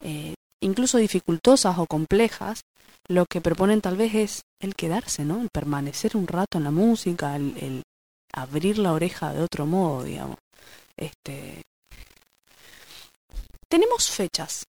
[0.02, 2.60] eh, incluso dificultosas o complejas,
[3.08, 5.42] lo que proponen tal vez es el quedarse, ¿no?
[5.42, 7.82] El permanecer un rato en la música, el, el
[8.32, 10.36] abrir la oreja de otro modo, digamos.
[10.96, 11.62] Este,
[13.68, 14.64] tenemos fechas.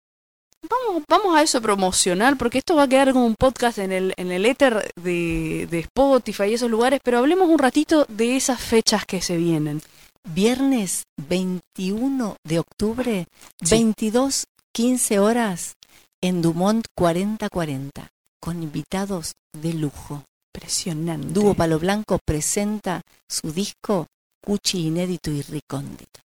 [0.70, 4.14] Vamos, vamos a eso promocional, porque esto va a quedar como un podcast en el,
[4.18, 8.62] en el éter de, de Spotify y esos lugares, pero hablemos un ratito de esas
[8.62, 9.82] fechas que se vienen.
[10.24, 13.28] Viernes 21 de octubre,
[13.62, 13.76] Sí.
[13.76, 15.74] 22, 15 horas,
[16.22, 18.10] en Dumont 4040,
[18.40, 20.24] con invitados de lujo.
[20.56, 21.28] Impresionante.
[21.34, 24.08] Dúo Palo Blanco presenta su disco
[24.46, 26.22] Cuchi Inédito y Recóndito.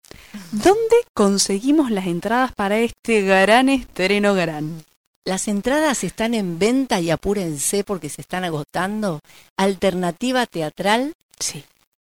[0.52, 4.84] ¿Dónde conseguimos las entradas para este gran estreno gran?
[5.26, 9.20] Las entradas están en venta y apúrense porque se están agotando.
[9.58, 11.64] Alternativa teatral, Sí,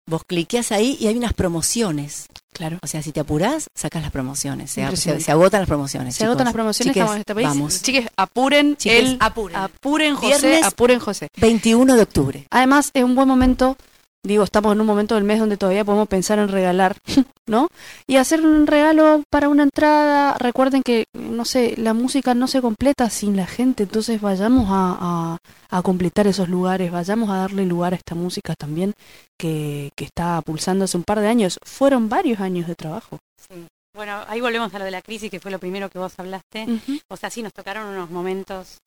[0.07, 2.27] vos cliqueas ahí y hay unas promociones.
[2.53, 2.77] claro.
[2.83, 4.69] O sea, si te apurás, sacas las promociones.
[4.69, 5.25] Se, se- Impresionante.
[5.25, 6.15] se agotan las promociones.
[6.15, 7.47] Se agotan las promociones, Chiques, estamos en este país.
[7.47, 7.81] Vamos.
[7.81, 9.17] Chiques, apuren Chiques, el...
[9.19, 9.55] apuren.
[9.57, 11.27] Apuren José, Viernes- apuren José.
[11.37, 12.47] 21 de octubre.
[12.51, 13.75] Además, es un buen momento,
[14.23, 16.97] digo, estamos en un momento del mes donde todavía podemos pensar en regalar,
[17.47, 17.67] ¿no?
[18.07, 20.35] Y hacer un regalo para una entrada.
[20.37, 24.97] Recuerden que, no sé, la música no se completa sin la gente, entonces vayamos a,
[24.99, 25.37] a-
[25.71, 28.93] a completar esos lugares, vayamos a darle lugar a esta música también
[29.37, 31.59] que, que está pulsando hace un par de años.
[31.63, 33.19] Fueron varios años de trabajo.
[33.49, 33.65] Sí.
[33.95, 36.67] Bueno, ahí volvemos a lo de la crisis, que fue lo primero que vos hablaste.
[37.09, 38.77] O sea, sí, nos tocaron unos momentos.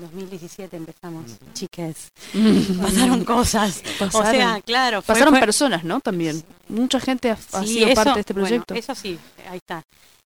[0.00, 1.52] 2017 empezamos, Ujú.
[1.52, 2.08] chiques.
[2.82, 3.82] Pasaron cosas.
[4.12, 5.02] O sea, claro.
[5.02, 6.00] fue- Pasaron fue- personas, ¿no?
[6.00, 6.42] También.
[6.68, 8.74] Mucha gente ha, ha Sí, sido eso- parte de este bueno, proyecto.
[8.74, 9.82] eso sí, ahí está.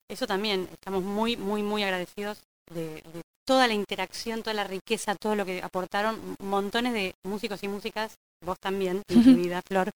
[0.08, 2.38] Eso también, estamos muy, muy, muy agradecidos
[2.72, 7.62] de, de toda la interacción, toda la riqueza, todo lo que aportaron montones de músicos
[7.62, 8.12] y músicas,
[8.44, 9.90] vos también, incluida Flor,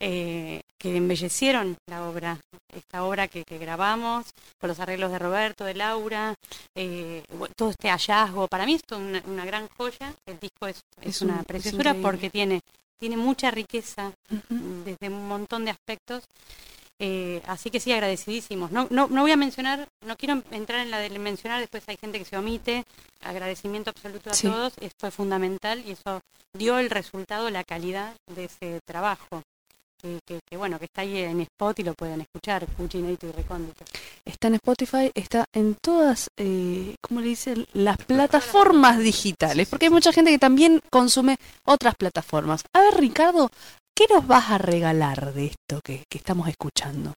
[0.00, 2.38] eh, que embellecieron la obra,
[2.72, 4.26] esta obra que, que grabamos,
[4.60, 6.34] con los arreglos de Roberto, de Laura,
[6.76, 7.22] eh,
[7.56, 8.46] todo este hallazgo.
[8.48, 11.40] Para mí esto es una, una gran joya, el disco es, es Es un- una
[11.40, 12.60] es preciosura porque tiene,
[12.98, 14.12] tiene mucha riqueza
[14.84, 16.24] desde un montón de aspectos.
[17.00, 18.72] Eh, así que sí, agradecidísimos.
[18.72, 21.96] No, no, no voy a mencionar, no quiero entrar en la de mencionar, después hay
[21.96, 22.84] gente que se omite.
[23.20, 24.48] Agradecimiento absoluto a Sí.
[24.48, 26.20] todos, eso fue fundamental y eso
[26.56, 29.42] dio el resultado, la calidad de ese trabajo.
[30.00, 33.32] Que, que- que, bueno, que está ahí en Spot y lo pueden escuchar, Cuchinito y
[33.32, 33.84] Recóndito.
[34.24, 37.66] Está en Spotify, está en todas, eh, ¿cómo le dicen?
[37.72, 42.62] Las plataformas digitales, porque hay mucha gente que también consume otras plataformas.
[42.72, 43.50] A ver, Ricardo,
[43.98, 47.14] ¿qué nos vas a regalar de esto que, estamos escuchando?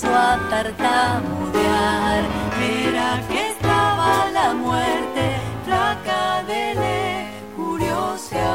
[0.00, 2.24] Empezó a tartamudear.
[2.60, 8.46] Era que estaba la muerte flaca de curiosear.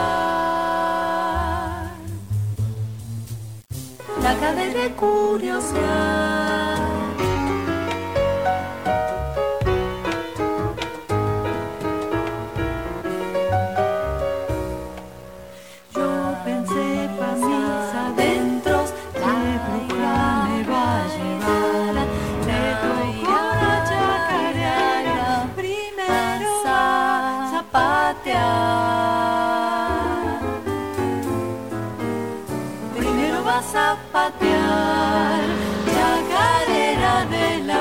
[4.19, 6.74] Flaca de curiosear.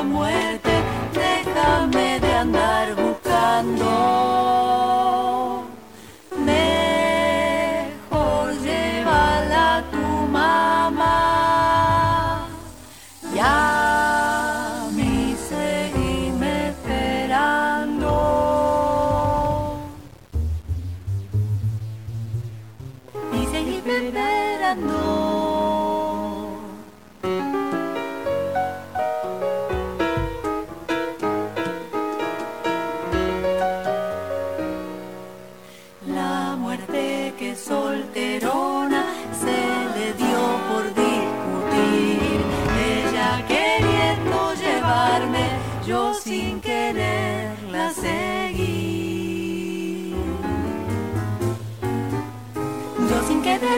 [0.04, 0.33] Muerte,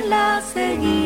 [0.08, 1.05] sin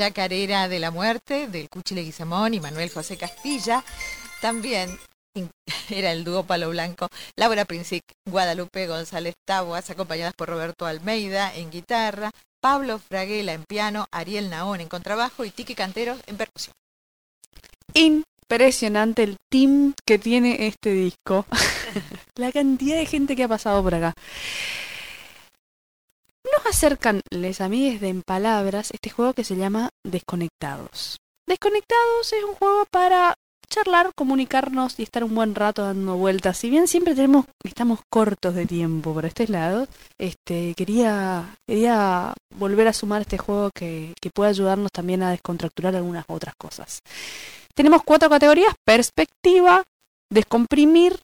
[0.00, 3.84] Chacarera de la Muerte, del Cuchi Leguizamón y Manuel José Castilla.
[4.40, 4.98] También
[5.90, 11.70] era el dúo Palo Blanco, Laura Princic, Guadalupe González Taboas, acompañadas por Roberto Almeida en
[11.70, 12.30] guitarra,
[12.62, 16.72] Pablo Fraguela en piano, Ariel Naón en contrabajo y Tiki Canteros en percusión.
[17.92, 21.44] Impresionante el team que tiene este disco.
[22.36, 24.14] La cantidad de gente que ha pasado por acá.
[26.44, 31.18] Nos acercan, les amigues de En Palabras, este juego que se llama Desconectados.
[31.46, 33.34] Desconectados es un juego para
[33.68, 36.58] charlar, comunicarnos y estar un buen rato dando vueltas.
[36.58, 39.86] Si bien siempre tenemos, estamos cortos de tiempo por este lado,
[40.18, 45.94] este, quería, quería volver a sumar este juego que, que puede ayudarnos también a descontracturar
[45.94, 47.00] algunas otras cosas.
[47.74, 49.84] Tenemos cuatro categorías, perspectiva,
[50.30, 51.18] descomprimir,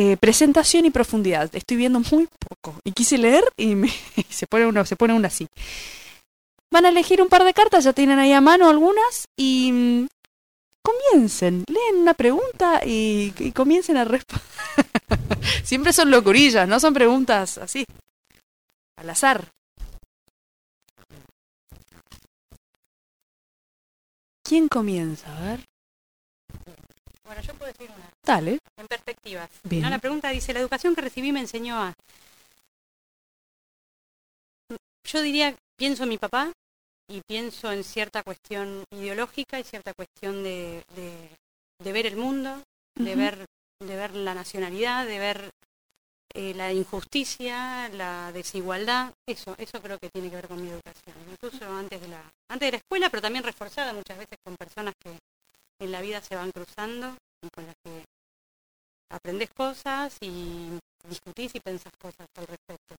[0.00, 1.50] eh, presentación y profundidad.
[1.54, 3.92] Estoy viendo muy poco y quise leer y, me-
[4.30, 5.46] se pone uno, se pone uno así.
[6.70, 10.06] Van a elegir un par de cartas, ya tienen ahí a mano algunas y mm,
[10.84, 14.46] comiencen, leen una pregunta y, y comiencen a responder.
[15.64, 17.84] Siempre son locurillas, no son preguntas así,
[18.98, 19.48] al azar.
[24.44, 25.26] ¿Quién comienza?
[25.36, 25.60] A ver,
[27.24, 28.17] Bueno, yo puedo decir una.
[28.28, 28.58] Dale.
[28.76, 29.50] En perspectivas.
[29.64, 29.82] Bien.
[29.82, 31.94] No, la pregunta dice, la educación que recibí me enseñó a...
[35.04, 36.52] Yo diría, pienso en mi papá
[37.08, 41.30] y pienso en cierta cuestión ideológica y cierta cuestión de, de,
[41.82, 42.62] de ver el mundo,
[42.94, 43.46] de ver
[43.80, 45.50] de ver la nacionalidad, de ver
[46.34, 51.14] eh, la injusticia, la desigualdad, eso, eso creo que tiene que ver con mi educación,
[51.30, 54.94] incluso antes de la, antes de la escuela, pero también reforzada muchas veces con personas
[55.00, 55.16] que
[55.80, 58.04] en la vida se van cruzando y con las que
[59.10, 60.78] aprendes cosas y
[61.08, 62.94] discutís y pensás cosas al respecto.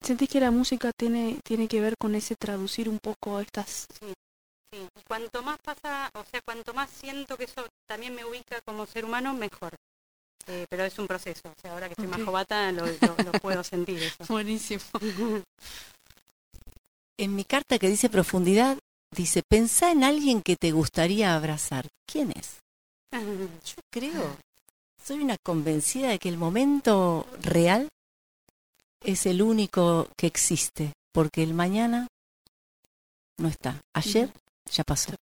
[0.00, 3.86] ¿Sentís que la música tiene, tiene que ver con ese traducir un poco estas...
[4.00, 4.12] Sí,
[4.72, 4.78] sí.
[4.96, 8.86] Y cuanto más pasa, o sea, cuanto más siento que eso también me ubica como
[8.86, 9.74] ser humano, mejor.
[10.46, 11.48] Eh, pero es un proceso.
[11.50, 14.16] O sea, ahora que estoy más jovata, lo, lo- lo puedo sentir eso.
[14.32, 14.82] Buenísimo.
[17.20, 18.78] En mi carta que dice profundidad,
[19.14, 21.88] dice, pensá en alguien que te gustaría abrazar.
[22.06, 22.58] ¿Quién es?
[23.12, 24.36] Yo creo,
[25.08, 27.88] soy una convencida de que el momento real
[29.02, 32.08] es el único que existe, porque el mañana
[33.38, 33.80] no está.
[33.94, 34.30] Ayer
[34.70, 35.14] ya pasó.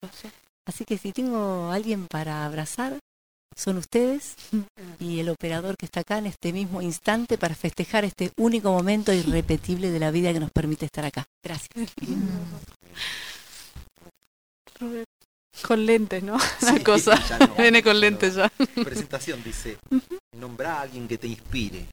[0.66, 2.98] Así que si tengo alguien para abrazar,
[3.54, 4.34] son ustedes
[4.98, 9.12] y el operador que está acá en este mismo instante para festejar este único momento
[9.12, 11.26] irrepetible de la vida que nos permite estar acá.
[11.44, 11.70] Gracias.
[14.80, 15.06] Robert,
[15.62, 16.38] Con lentes, ¿no?
[16.60, 17.18] Sí, cosa.
[17.40, 17.54] no.
[17.54, 18.48] Viene con lentes ya.
[18.84, 19.78] Presentación dice,
[20.32, 21.86] nombra a alguien que te inspire.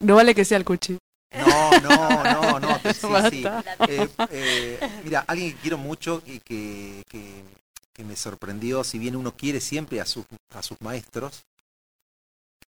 [0.00, 0.98] No vale que sea el cuchi.
[1.32, 2.92] No, no, no, no, sí,
[3.30, 3.44] sí.
[3.88, 7.44] Eh, eh, mira, alguien que quiero mucho y que, que,
[7.92, 10.24] que me sorprendió, si bien uno quiere siempre a sus,
[10.54, 11.44] a sus maestros,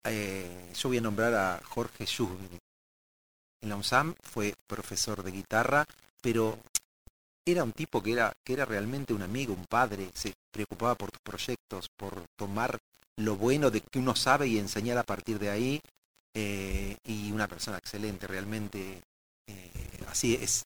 [0.04, 2.40] eh, yo voy a nombrar a Jorge Schubert.
[3.62, 5.86] En la UNSAM fue profesor de guitarra,
[6.22, 6.58] pero
[7.46, 11.12] era un tipo que era, que era realmente un amigo, un padre, se preocupaba por
[11.12, 12.78] tus proyectos, por tomar
[13.18, 15.82] lo bueno de que uno sabe y enseñar a partir de ahí,
[16.34, 19.02] eh, y una persona excelente, realmente
[19.48, 19.72] eh,
[20.08, 20.64] así es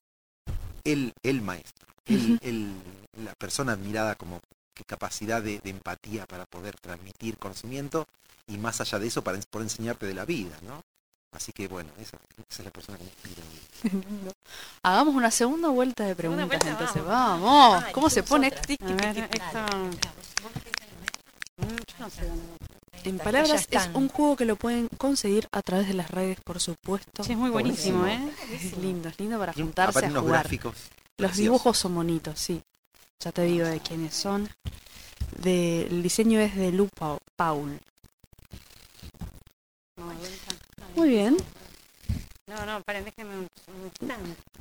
[0.83, 2.73] el, el maestro, el,
[3.23, 4.41] la persona admirada como
[4.75, 8.07] qué capacidad de, de empatía para poder transmitir conocimiento
[8.47, 10.83] y más allá de eso para por enseñarte de la vida, ¿no?
[11.33, 12.17] Así que bueno, esa,
[12.49, 14.31] esa es la persona que me inspira.
[14.83, 17.03] Hagamos una segunda vuelta de preguntas, vuelta, entonces.
[17.03, 17.41] vamos.
[17.41, 17.83] Vamos.
[17.85, 18.51] Ay, ¿Cómo se pone?
[18.51, 19.41] tic, ver, tic, tic.
[19.43, 19.59] esto...
[21.57, 22.57] Mm, Yo no sé dónde va.
[23.05, 26.61] En palabras, es un juego que lo pueden conseguir a través de las redes, por
[26.61, 27.23] supuesto.
[27.23, 28.31] Sí, es muy buenísimo, ¿eh?
[28.53, 30.39] Es lindo, es lindo para juntarse aparte a unos jugar.
[30.43, 30.73] gráficos.
[30.73, 31.37] Los preciosos.
[31.37, 32.61] dibujos son bonitos, sí.
[33.19, 34.47] Ya te digo de quiénes son.
[35.37, 37.77] De, el diseño es de Lu Pau- Paul.
[39.97, 40.05] No.
[40.95, 41.37] Muy bien.
[42.47, 43.47] No, no, paren, déjenme un.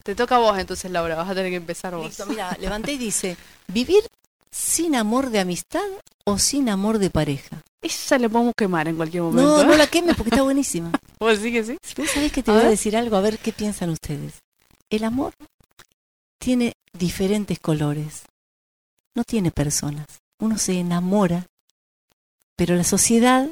[0.03, 1.17] Te toca a vos entonces, Laura.
[1.17, 2.07] Vas a tener que empezar vos.
[2.07, 3.37] Listo, mira, levanté y dice,
[3.69, 4.05] ¿vivir
[4.51, 5.85] sin amor de amistad
[6.25, 7.63] o sin amor de pareja?
[7.83, 9.43] Esa le podemos quemar en cualquier momento.
[9.43, 9.67] No, ¿eh?
[9.67, 10.93] no la quemes porque está buenísima.
[11.19, 12.01] ¿Vos decís que sí?
[12.01, 13.17] ¿Vos sabés que te A voy a decir algo?
[13.17, 14.35] A ver qué piensan ustedes.
[14.89, 15.35] El amor
[16.39, 18.23] tiene diferentes colores.
[19.15, 20.07] No tiene personas.
[20.41, 21.47] Uno se enamora,
[22.57, 23.49] pero la sociedad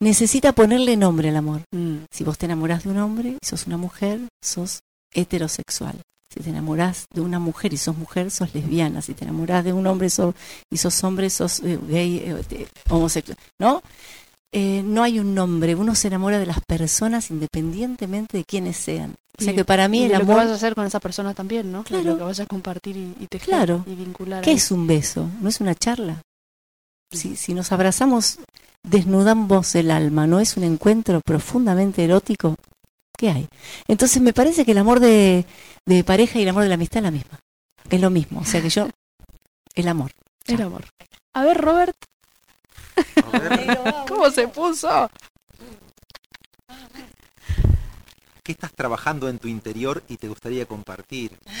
[0.00, 1.62] necesita ponerle nombre al amor.
[1.74, 4.80] Mm, Si vos te enamorás de un hombre y sos una mujer, sos
[5.14, 6.00] heterosexual.
[6.32, 9.02] Si te enamorás de una mujer y sos mujer, sos lesbiana.
[9.02, 10.34] Si te enamorás de un hombre sos-
[10.72, 13.36] y sos hombre, sos eh, gay, eh, homosexual.
[13.60, 13.82] ¿No?
[14.52, 15.74] Eh, no hay un nombre.
[15.74, 19.14] Uno se enamora de las personas independientemente de quiénes sean.
[19.38, 20.36] O sea Y- que para mí el de lo que amor...
[20.44, 21.82] vas a hacer con esa persona también, ¿no?
[21.84, 22.04] Claro.
[22.04, 23.84] Lo que vayas a compartir y, y Claro.
[23.88, 24.42] y vincular.
[24.44, 25.28] ¿Qué es un beso?
[25.40, 26.22] ¿No es una charla?
[27.10, 28.38] Si, si nos abrazamos,
[28.82, 32.56] desnudamos el alma, ¿no es un encuentro profundamente erótico?
[33.16, 33.48] ¿Qué hay?
[33.88, 35.44] Entonces me parece que el amor de,
[35.86, 37.38] de pareja y el amor de la amistad es la misma.
[37.90, 38.40] Es lo mismo.
[38.40, 38.88] O sea que yo,
[39.74, 40.12] el amor.
[40.46, 40.84] El amor.
[41.34, 41.96] A ver, Robert,
[43.32, 45.10] A ver, ¿cómo se puso?
[48.42, 51.38] ¿Qué estás trabajando en tu interior y te gustaría compartir?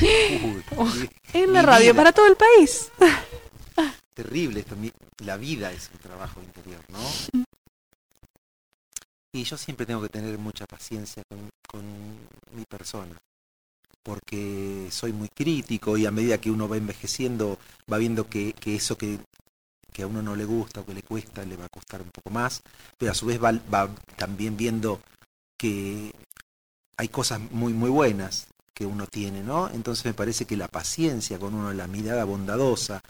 [0.76, 1.94] Uy, En la radio vida.
[1.94, 2.90] para todo el país.
[4.22, 4.92] Terrible mi-
[5.24, 6.98] La vida es un trabajo interior, ¿no?
[9.32, 11.84] Y yo siempre tengo que tener mucha paciencia con, con
[12.56, 13.16] mi persona,
[14.02, 17.58] porque soy muy crítico y a medida que uno va envejeciendo
[17.90, 19.20] va viendo que, que eso que,
[19.92, 22.10] que a uno no le gusta o que le cuesta le va a costar un
[22.10, 22.62] poco más,
[22.98, 25.00] pero a su vez va, va también viendo
[25.56, 26.12] que
[26.96, 29.68] hay cosas muy muy buenas que uno tiene, ¿no?
[29.70, 33.00] Entonces me parece que la paciencia con uno, la mirada bondadosa,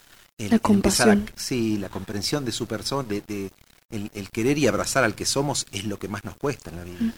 [0.45, 1.31] el, La a- compasión.
[1.37, 3.51] sí, la comprensión de su persona, de, de-
[3.91, 6.77] el, el querer y abrazar al que somos es lo que más nos cuesta en
[6.77, 7.15] la vida.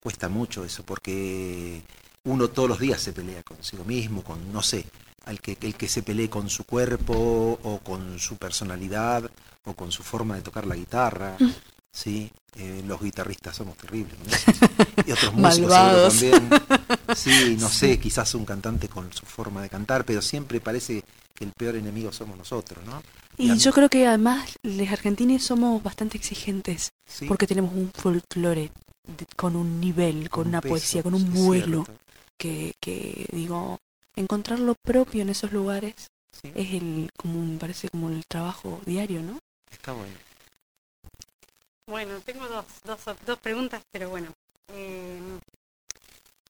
[0.00, 1.82] Cuesta mucho eso, porque
[2.24, 4.84] uno todos los días se pelea consigo mismo, con, no sé,
[5.24, 9.30] al que, el que se pelee con su cuerpo, o con su personalidad,
[9.64, 11.36] o con su forma de tocar la guitarra.
[11.38, 11.50] Mm.
[11.92, 14.14] Sí, eh, los guitarristas somos terribles.
[14.18, 15.04] ¿no?
[15.06, 16.48] Y otros músicos también.
[17.14, 21.04] Sí, no sé, quizás un cantante con su forma de cantar, pero siempre parece
[21.36, 23.02] que el peor enemigo somos nosotros, ¿no?
[23.38, 28.70] Y yo creo que además los argentinos somos bastante exigentes Sí, porque tenemos un folclore
[29.06, 31.86] de- con un nivel, con, un una peso, poesía, con un vuelo
[32.38, 33.78] que, que digo,
[34.16, 35.94] encontrar lo propio en esos lugares
[36.32, 39.38] sí, es el como parece como el trabajo diario, ¿no?
[39.70, 40.14] está bueno.
[41.88, 44.32] Bueno, tengo dos, dos, dos preguntas, pero bueno.
[44.72, 45.20] Eh,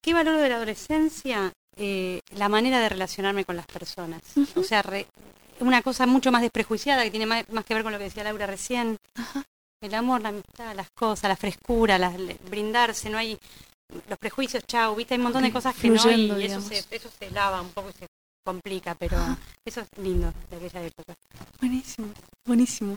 [0.01, 1.51] ¿Qué valoro de la adolescencia?
[1.77, 4.21] Eh, la manera de relacionarme con las personas.
[4.55, 5.07] O sea, re-
[5.59, 8.23] una cosa mucho más desprejuiciada que tiene más, más que ver con lo que decía
[8.23, 8.97] Laura recién.
[9.81, 12.15] El amor, la amistad, las cosas, la frescura, las-
[12.49, 13.37] brindarse, no hay
[14.09, 16.61] los prejuicios, chau, viste, hay un montón de cosas que no hay fluyendo, y eso
[16.61, 18.07] se, eso se lava un poco y se
[18.43, 19.17] complica, pero
[19.63, 21.13] eso es lindo de aquella época.
[21.61, 22.07] Buenísimo,
[22.45, 22.95] buenísimo.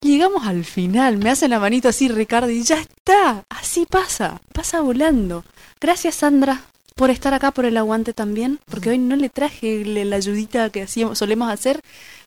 [0.00, 4.80] Llegamos al final, me hacen la manito así Ricardo y ya está, así pasa, pasa
[4.80, 5.44] volando.
[5.80, 6.60] Gracias Sandra
[6.98, 10.82] por estar acá, por el aguante también, porque hoy no le traje la ayudita que
[10.82, 11.80] hacíamos, solemos hacer,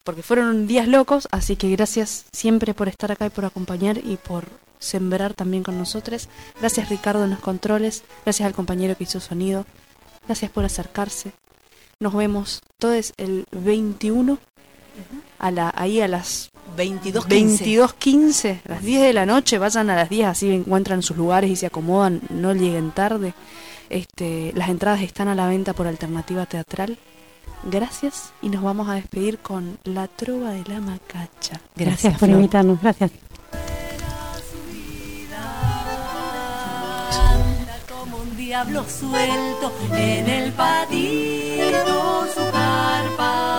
[0.05, 4.15] porque fueron días locos, así que gracias siempre por estar acá y por acompañar y
[4.15, 4.45] por
[4.79, 6.29] sembrar también con nosotros.
[6.61, 9.65] Gracias Ricardo en los controles, gracias al compañero que hizo sonido,
[10.25, 11.33] gracias por acercarse.
[11.99, 14.39] Nos vemos todos el 21
[15.37, 19.97] a la, ahí a las 22 22.15, a las 10 de la noche, vayan a
[19.97, 23.33] las 10, así encuentran sus lugares y se acomodan, no lleguen tarde.
[23.91, 26.97] Este, las entradas están a la venta por alternativa teatral.
[27.63, 31.59] Gracias y nos vamos a despedir con La Trova de la Macacha.
[31.75, 32.39] Gracias, por Flor.
[32.39, 32.81] invitarnos.
[32.81, 33.11] Gracias.
[37.11, 41.65] Anda como un diablo suelto en el patio
[42.33, 43.50] su carpa.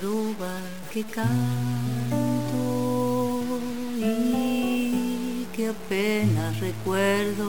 [0.00, 0.54] Trova
[0.92, 1.40] que canto
[3.98, 7.48] y que apenas recuerdo.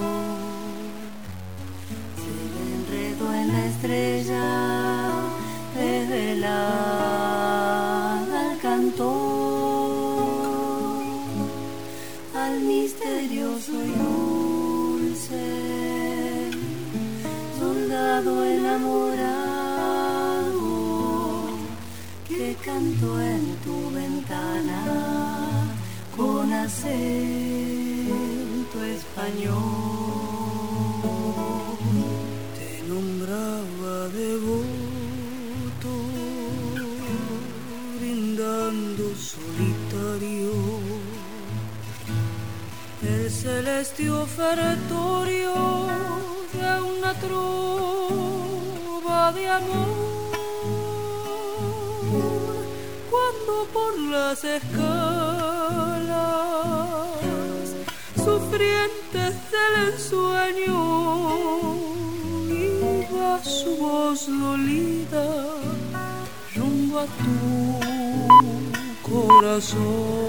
[2.21, 2.29] Se
[2.75, 4.47] enredó en la estrella
[5.75, 6.77] desvelada
[8.51, 9.47] al cantor
[12.33, 15.45] al misterioso y dulce
[17.59, 19.36] soldado enamorado
[22.59, 24.83] que cantó en tu ventana
[26.15, 27.57] con acento
[28.83, 29.55] español.
[32.57, 35.93] Te nombraba devoto,
[37.99, 40.51] brindando solitario
[43.03, 45.53] el celeste ofertorio
[46.53, 48.51] de una trova
[49.33, 50.06] de amor
[53.73, 54.77] por las escalas
[58.15, 60.79] sufrientes del ensueño
[62.49, 65.25] iba su voz dolida
[66.55, 67.39] rumbo a tu
[69.09, 70.27] corazón.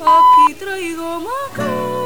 [0.00, 2.03] Aquí traigo macacha,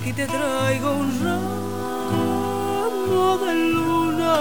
[0.00, 2.56] Aquí te traigo un ramo
[3.36, 4.36] de luna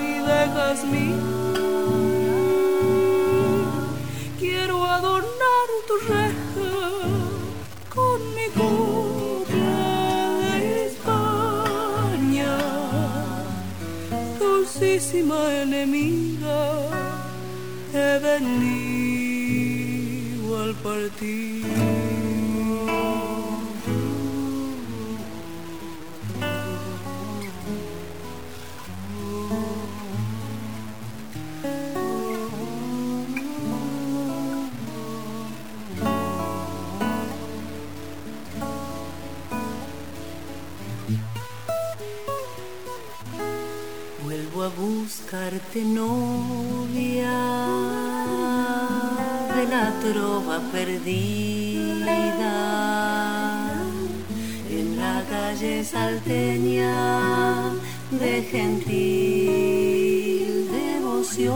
[0.00, 1.20] y de jazmín.
[4.40, 6.74] Quiero adornar tu reja
[7.94, 9.82] con mi copla
[10.42, 12.52] de España
[14.40, 16.60] dulcísima enemiga,
[17.92, 19.38] te bendigo
[20.58, 21.95] al partir.
[45.46, 47.38] Buscarte novia.
[49.54, 52.16] De la trova perdida.
[54.70, 56.94] En la calle salteña.
[58.10, 58.88] De gentil
[60.70, 61.54] devoción.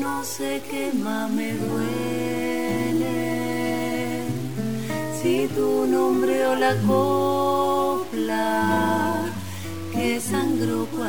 [0.00, 3.20] No sé qué más me duele
[5.22, 7.39] si tu nombre o la copla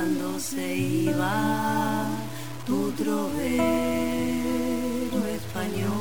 [0.02, 2.08] cuando se iba
[2.66, 3.40] tu trovero
[5.38, 5.92] español.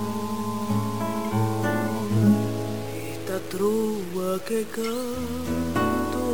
[3.13, 6.27] Esta trova que canto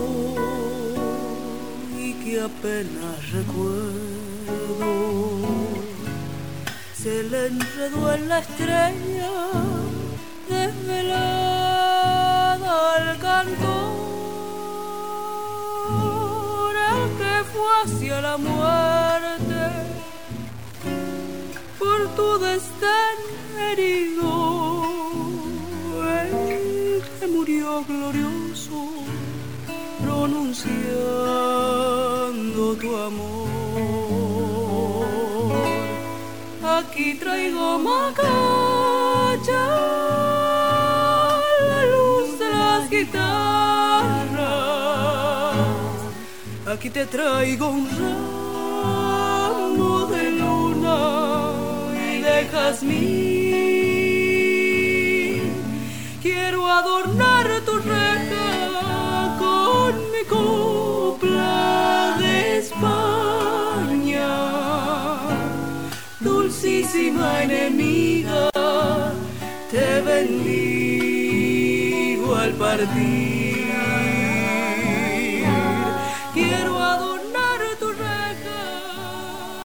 [1.99, 3.87] y que apenas recuerdo
[6.95, 9.33] se le enredó en la estrella
[10.49, 11.14] desvelada
[12.95, 13.95] al cantor
[17.82, 19.62] hacia la muerte.
[21.78, 23.14] Por tu estar
[23.68, 24.84] herido,
[26.20, 28.80] el que murió glorioso,
[30.02, 33.46] pronunciando tu amor.
[36.78, 39.66] Aquí traigo macaya,
[41.70, 43.66] la luz de las guitarras.
[46.87, 51.51] Aquí te traigo un ramo de luna
[51.93, 53.03] y de jazmín.
[56.22, 64.28] Quiero adornar tu reja con mi copla de España.
[66.20, 68.49] Dulcísima enemiga,
[69.72, 73.45] te bendigo al partir.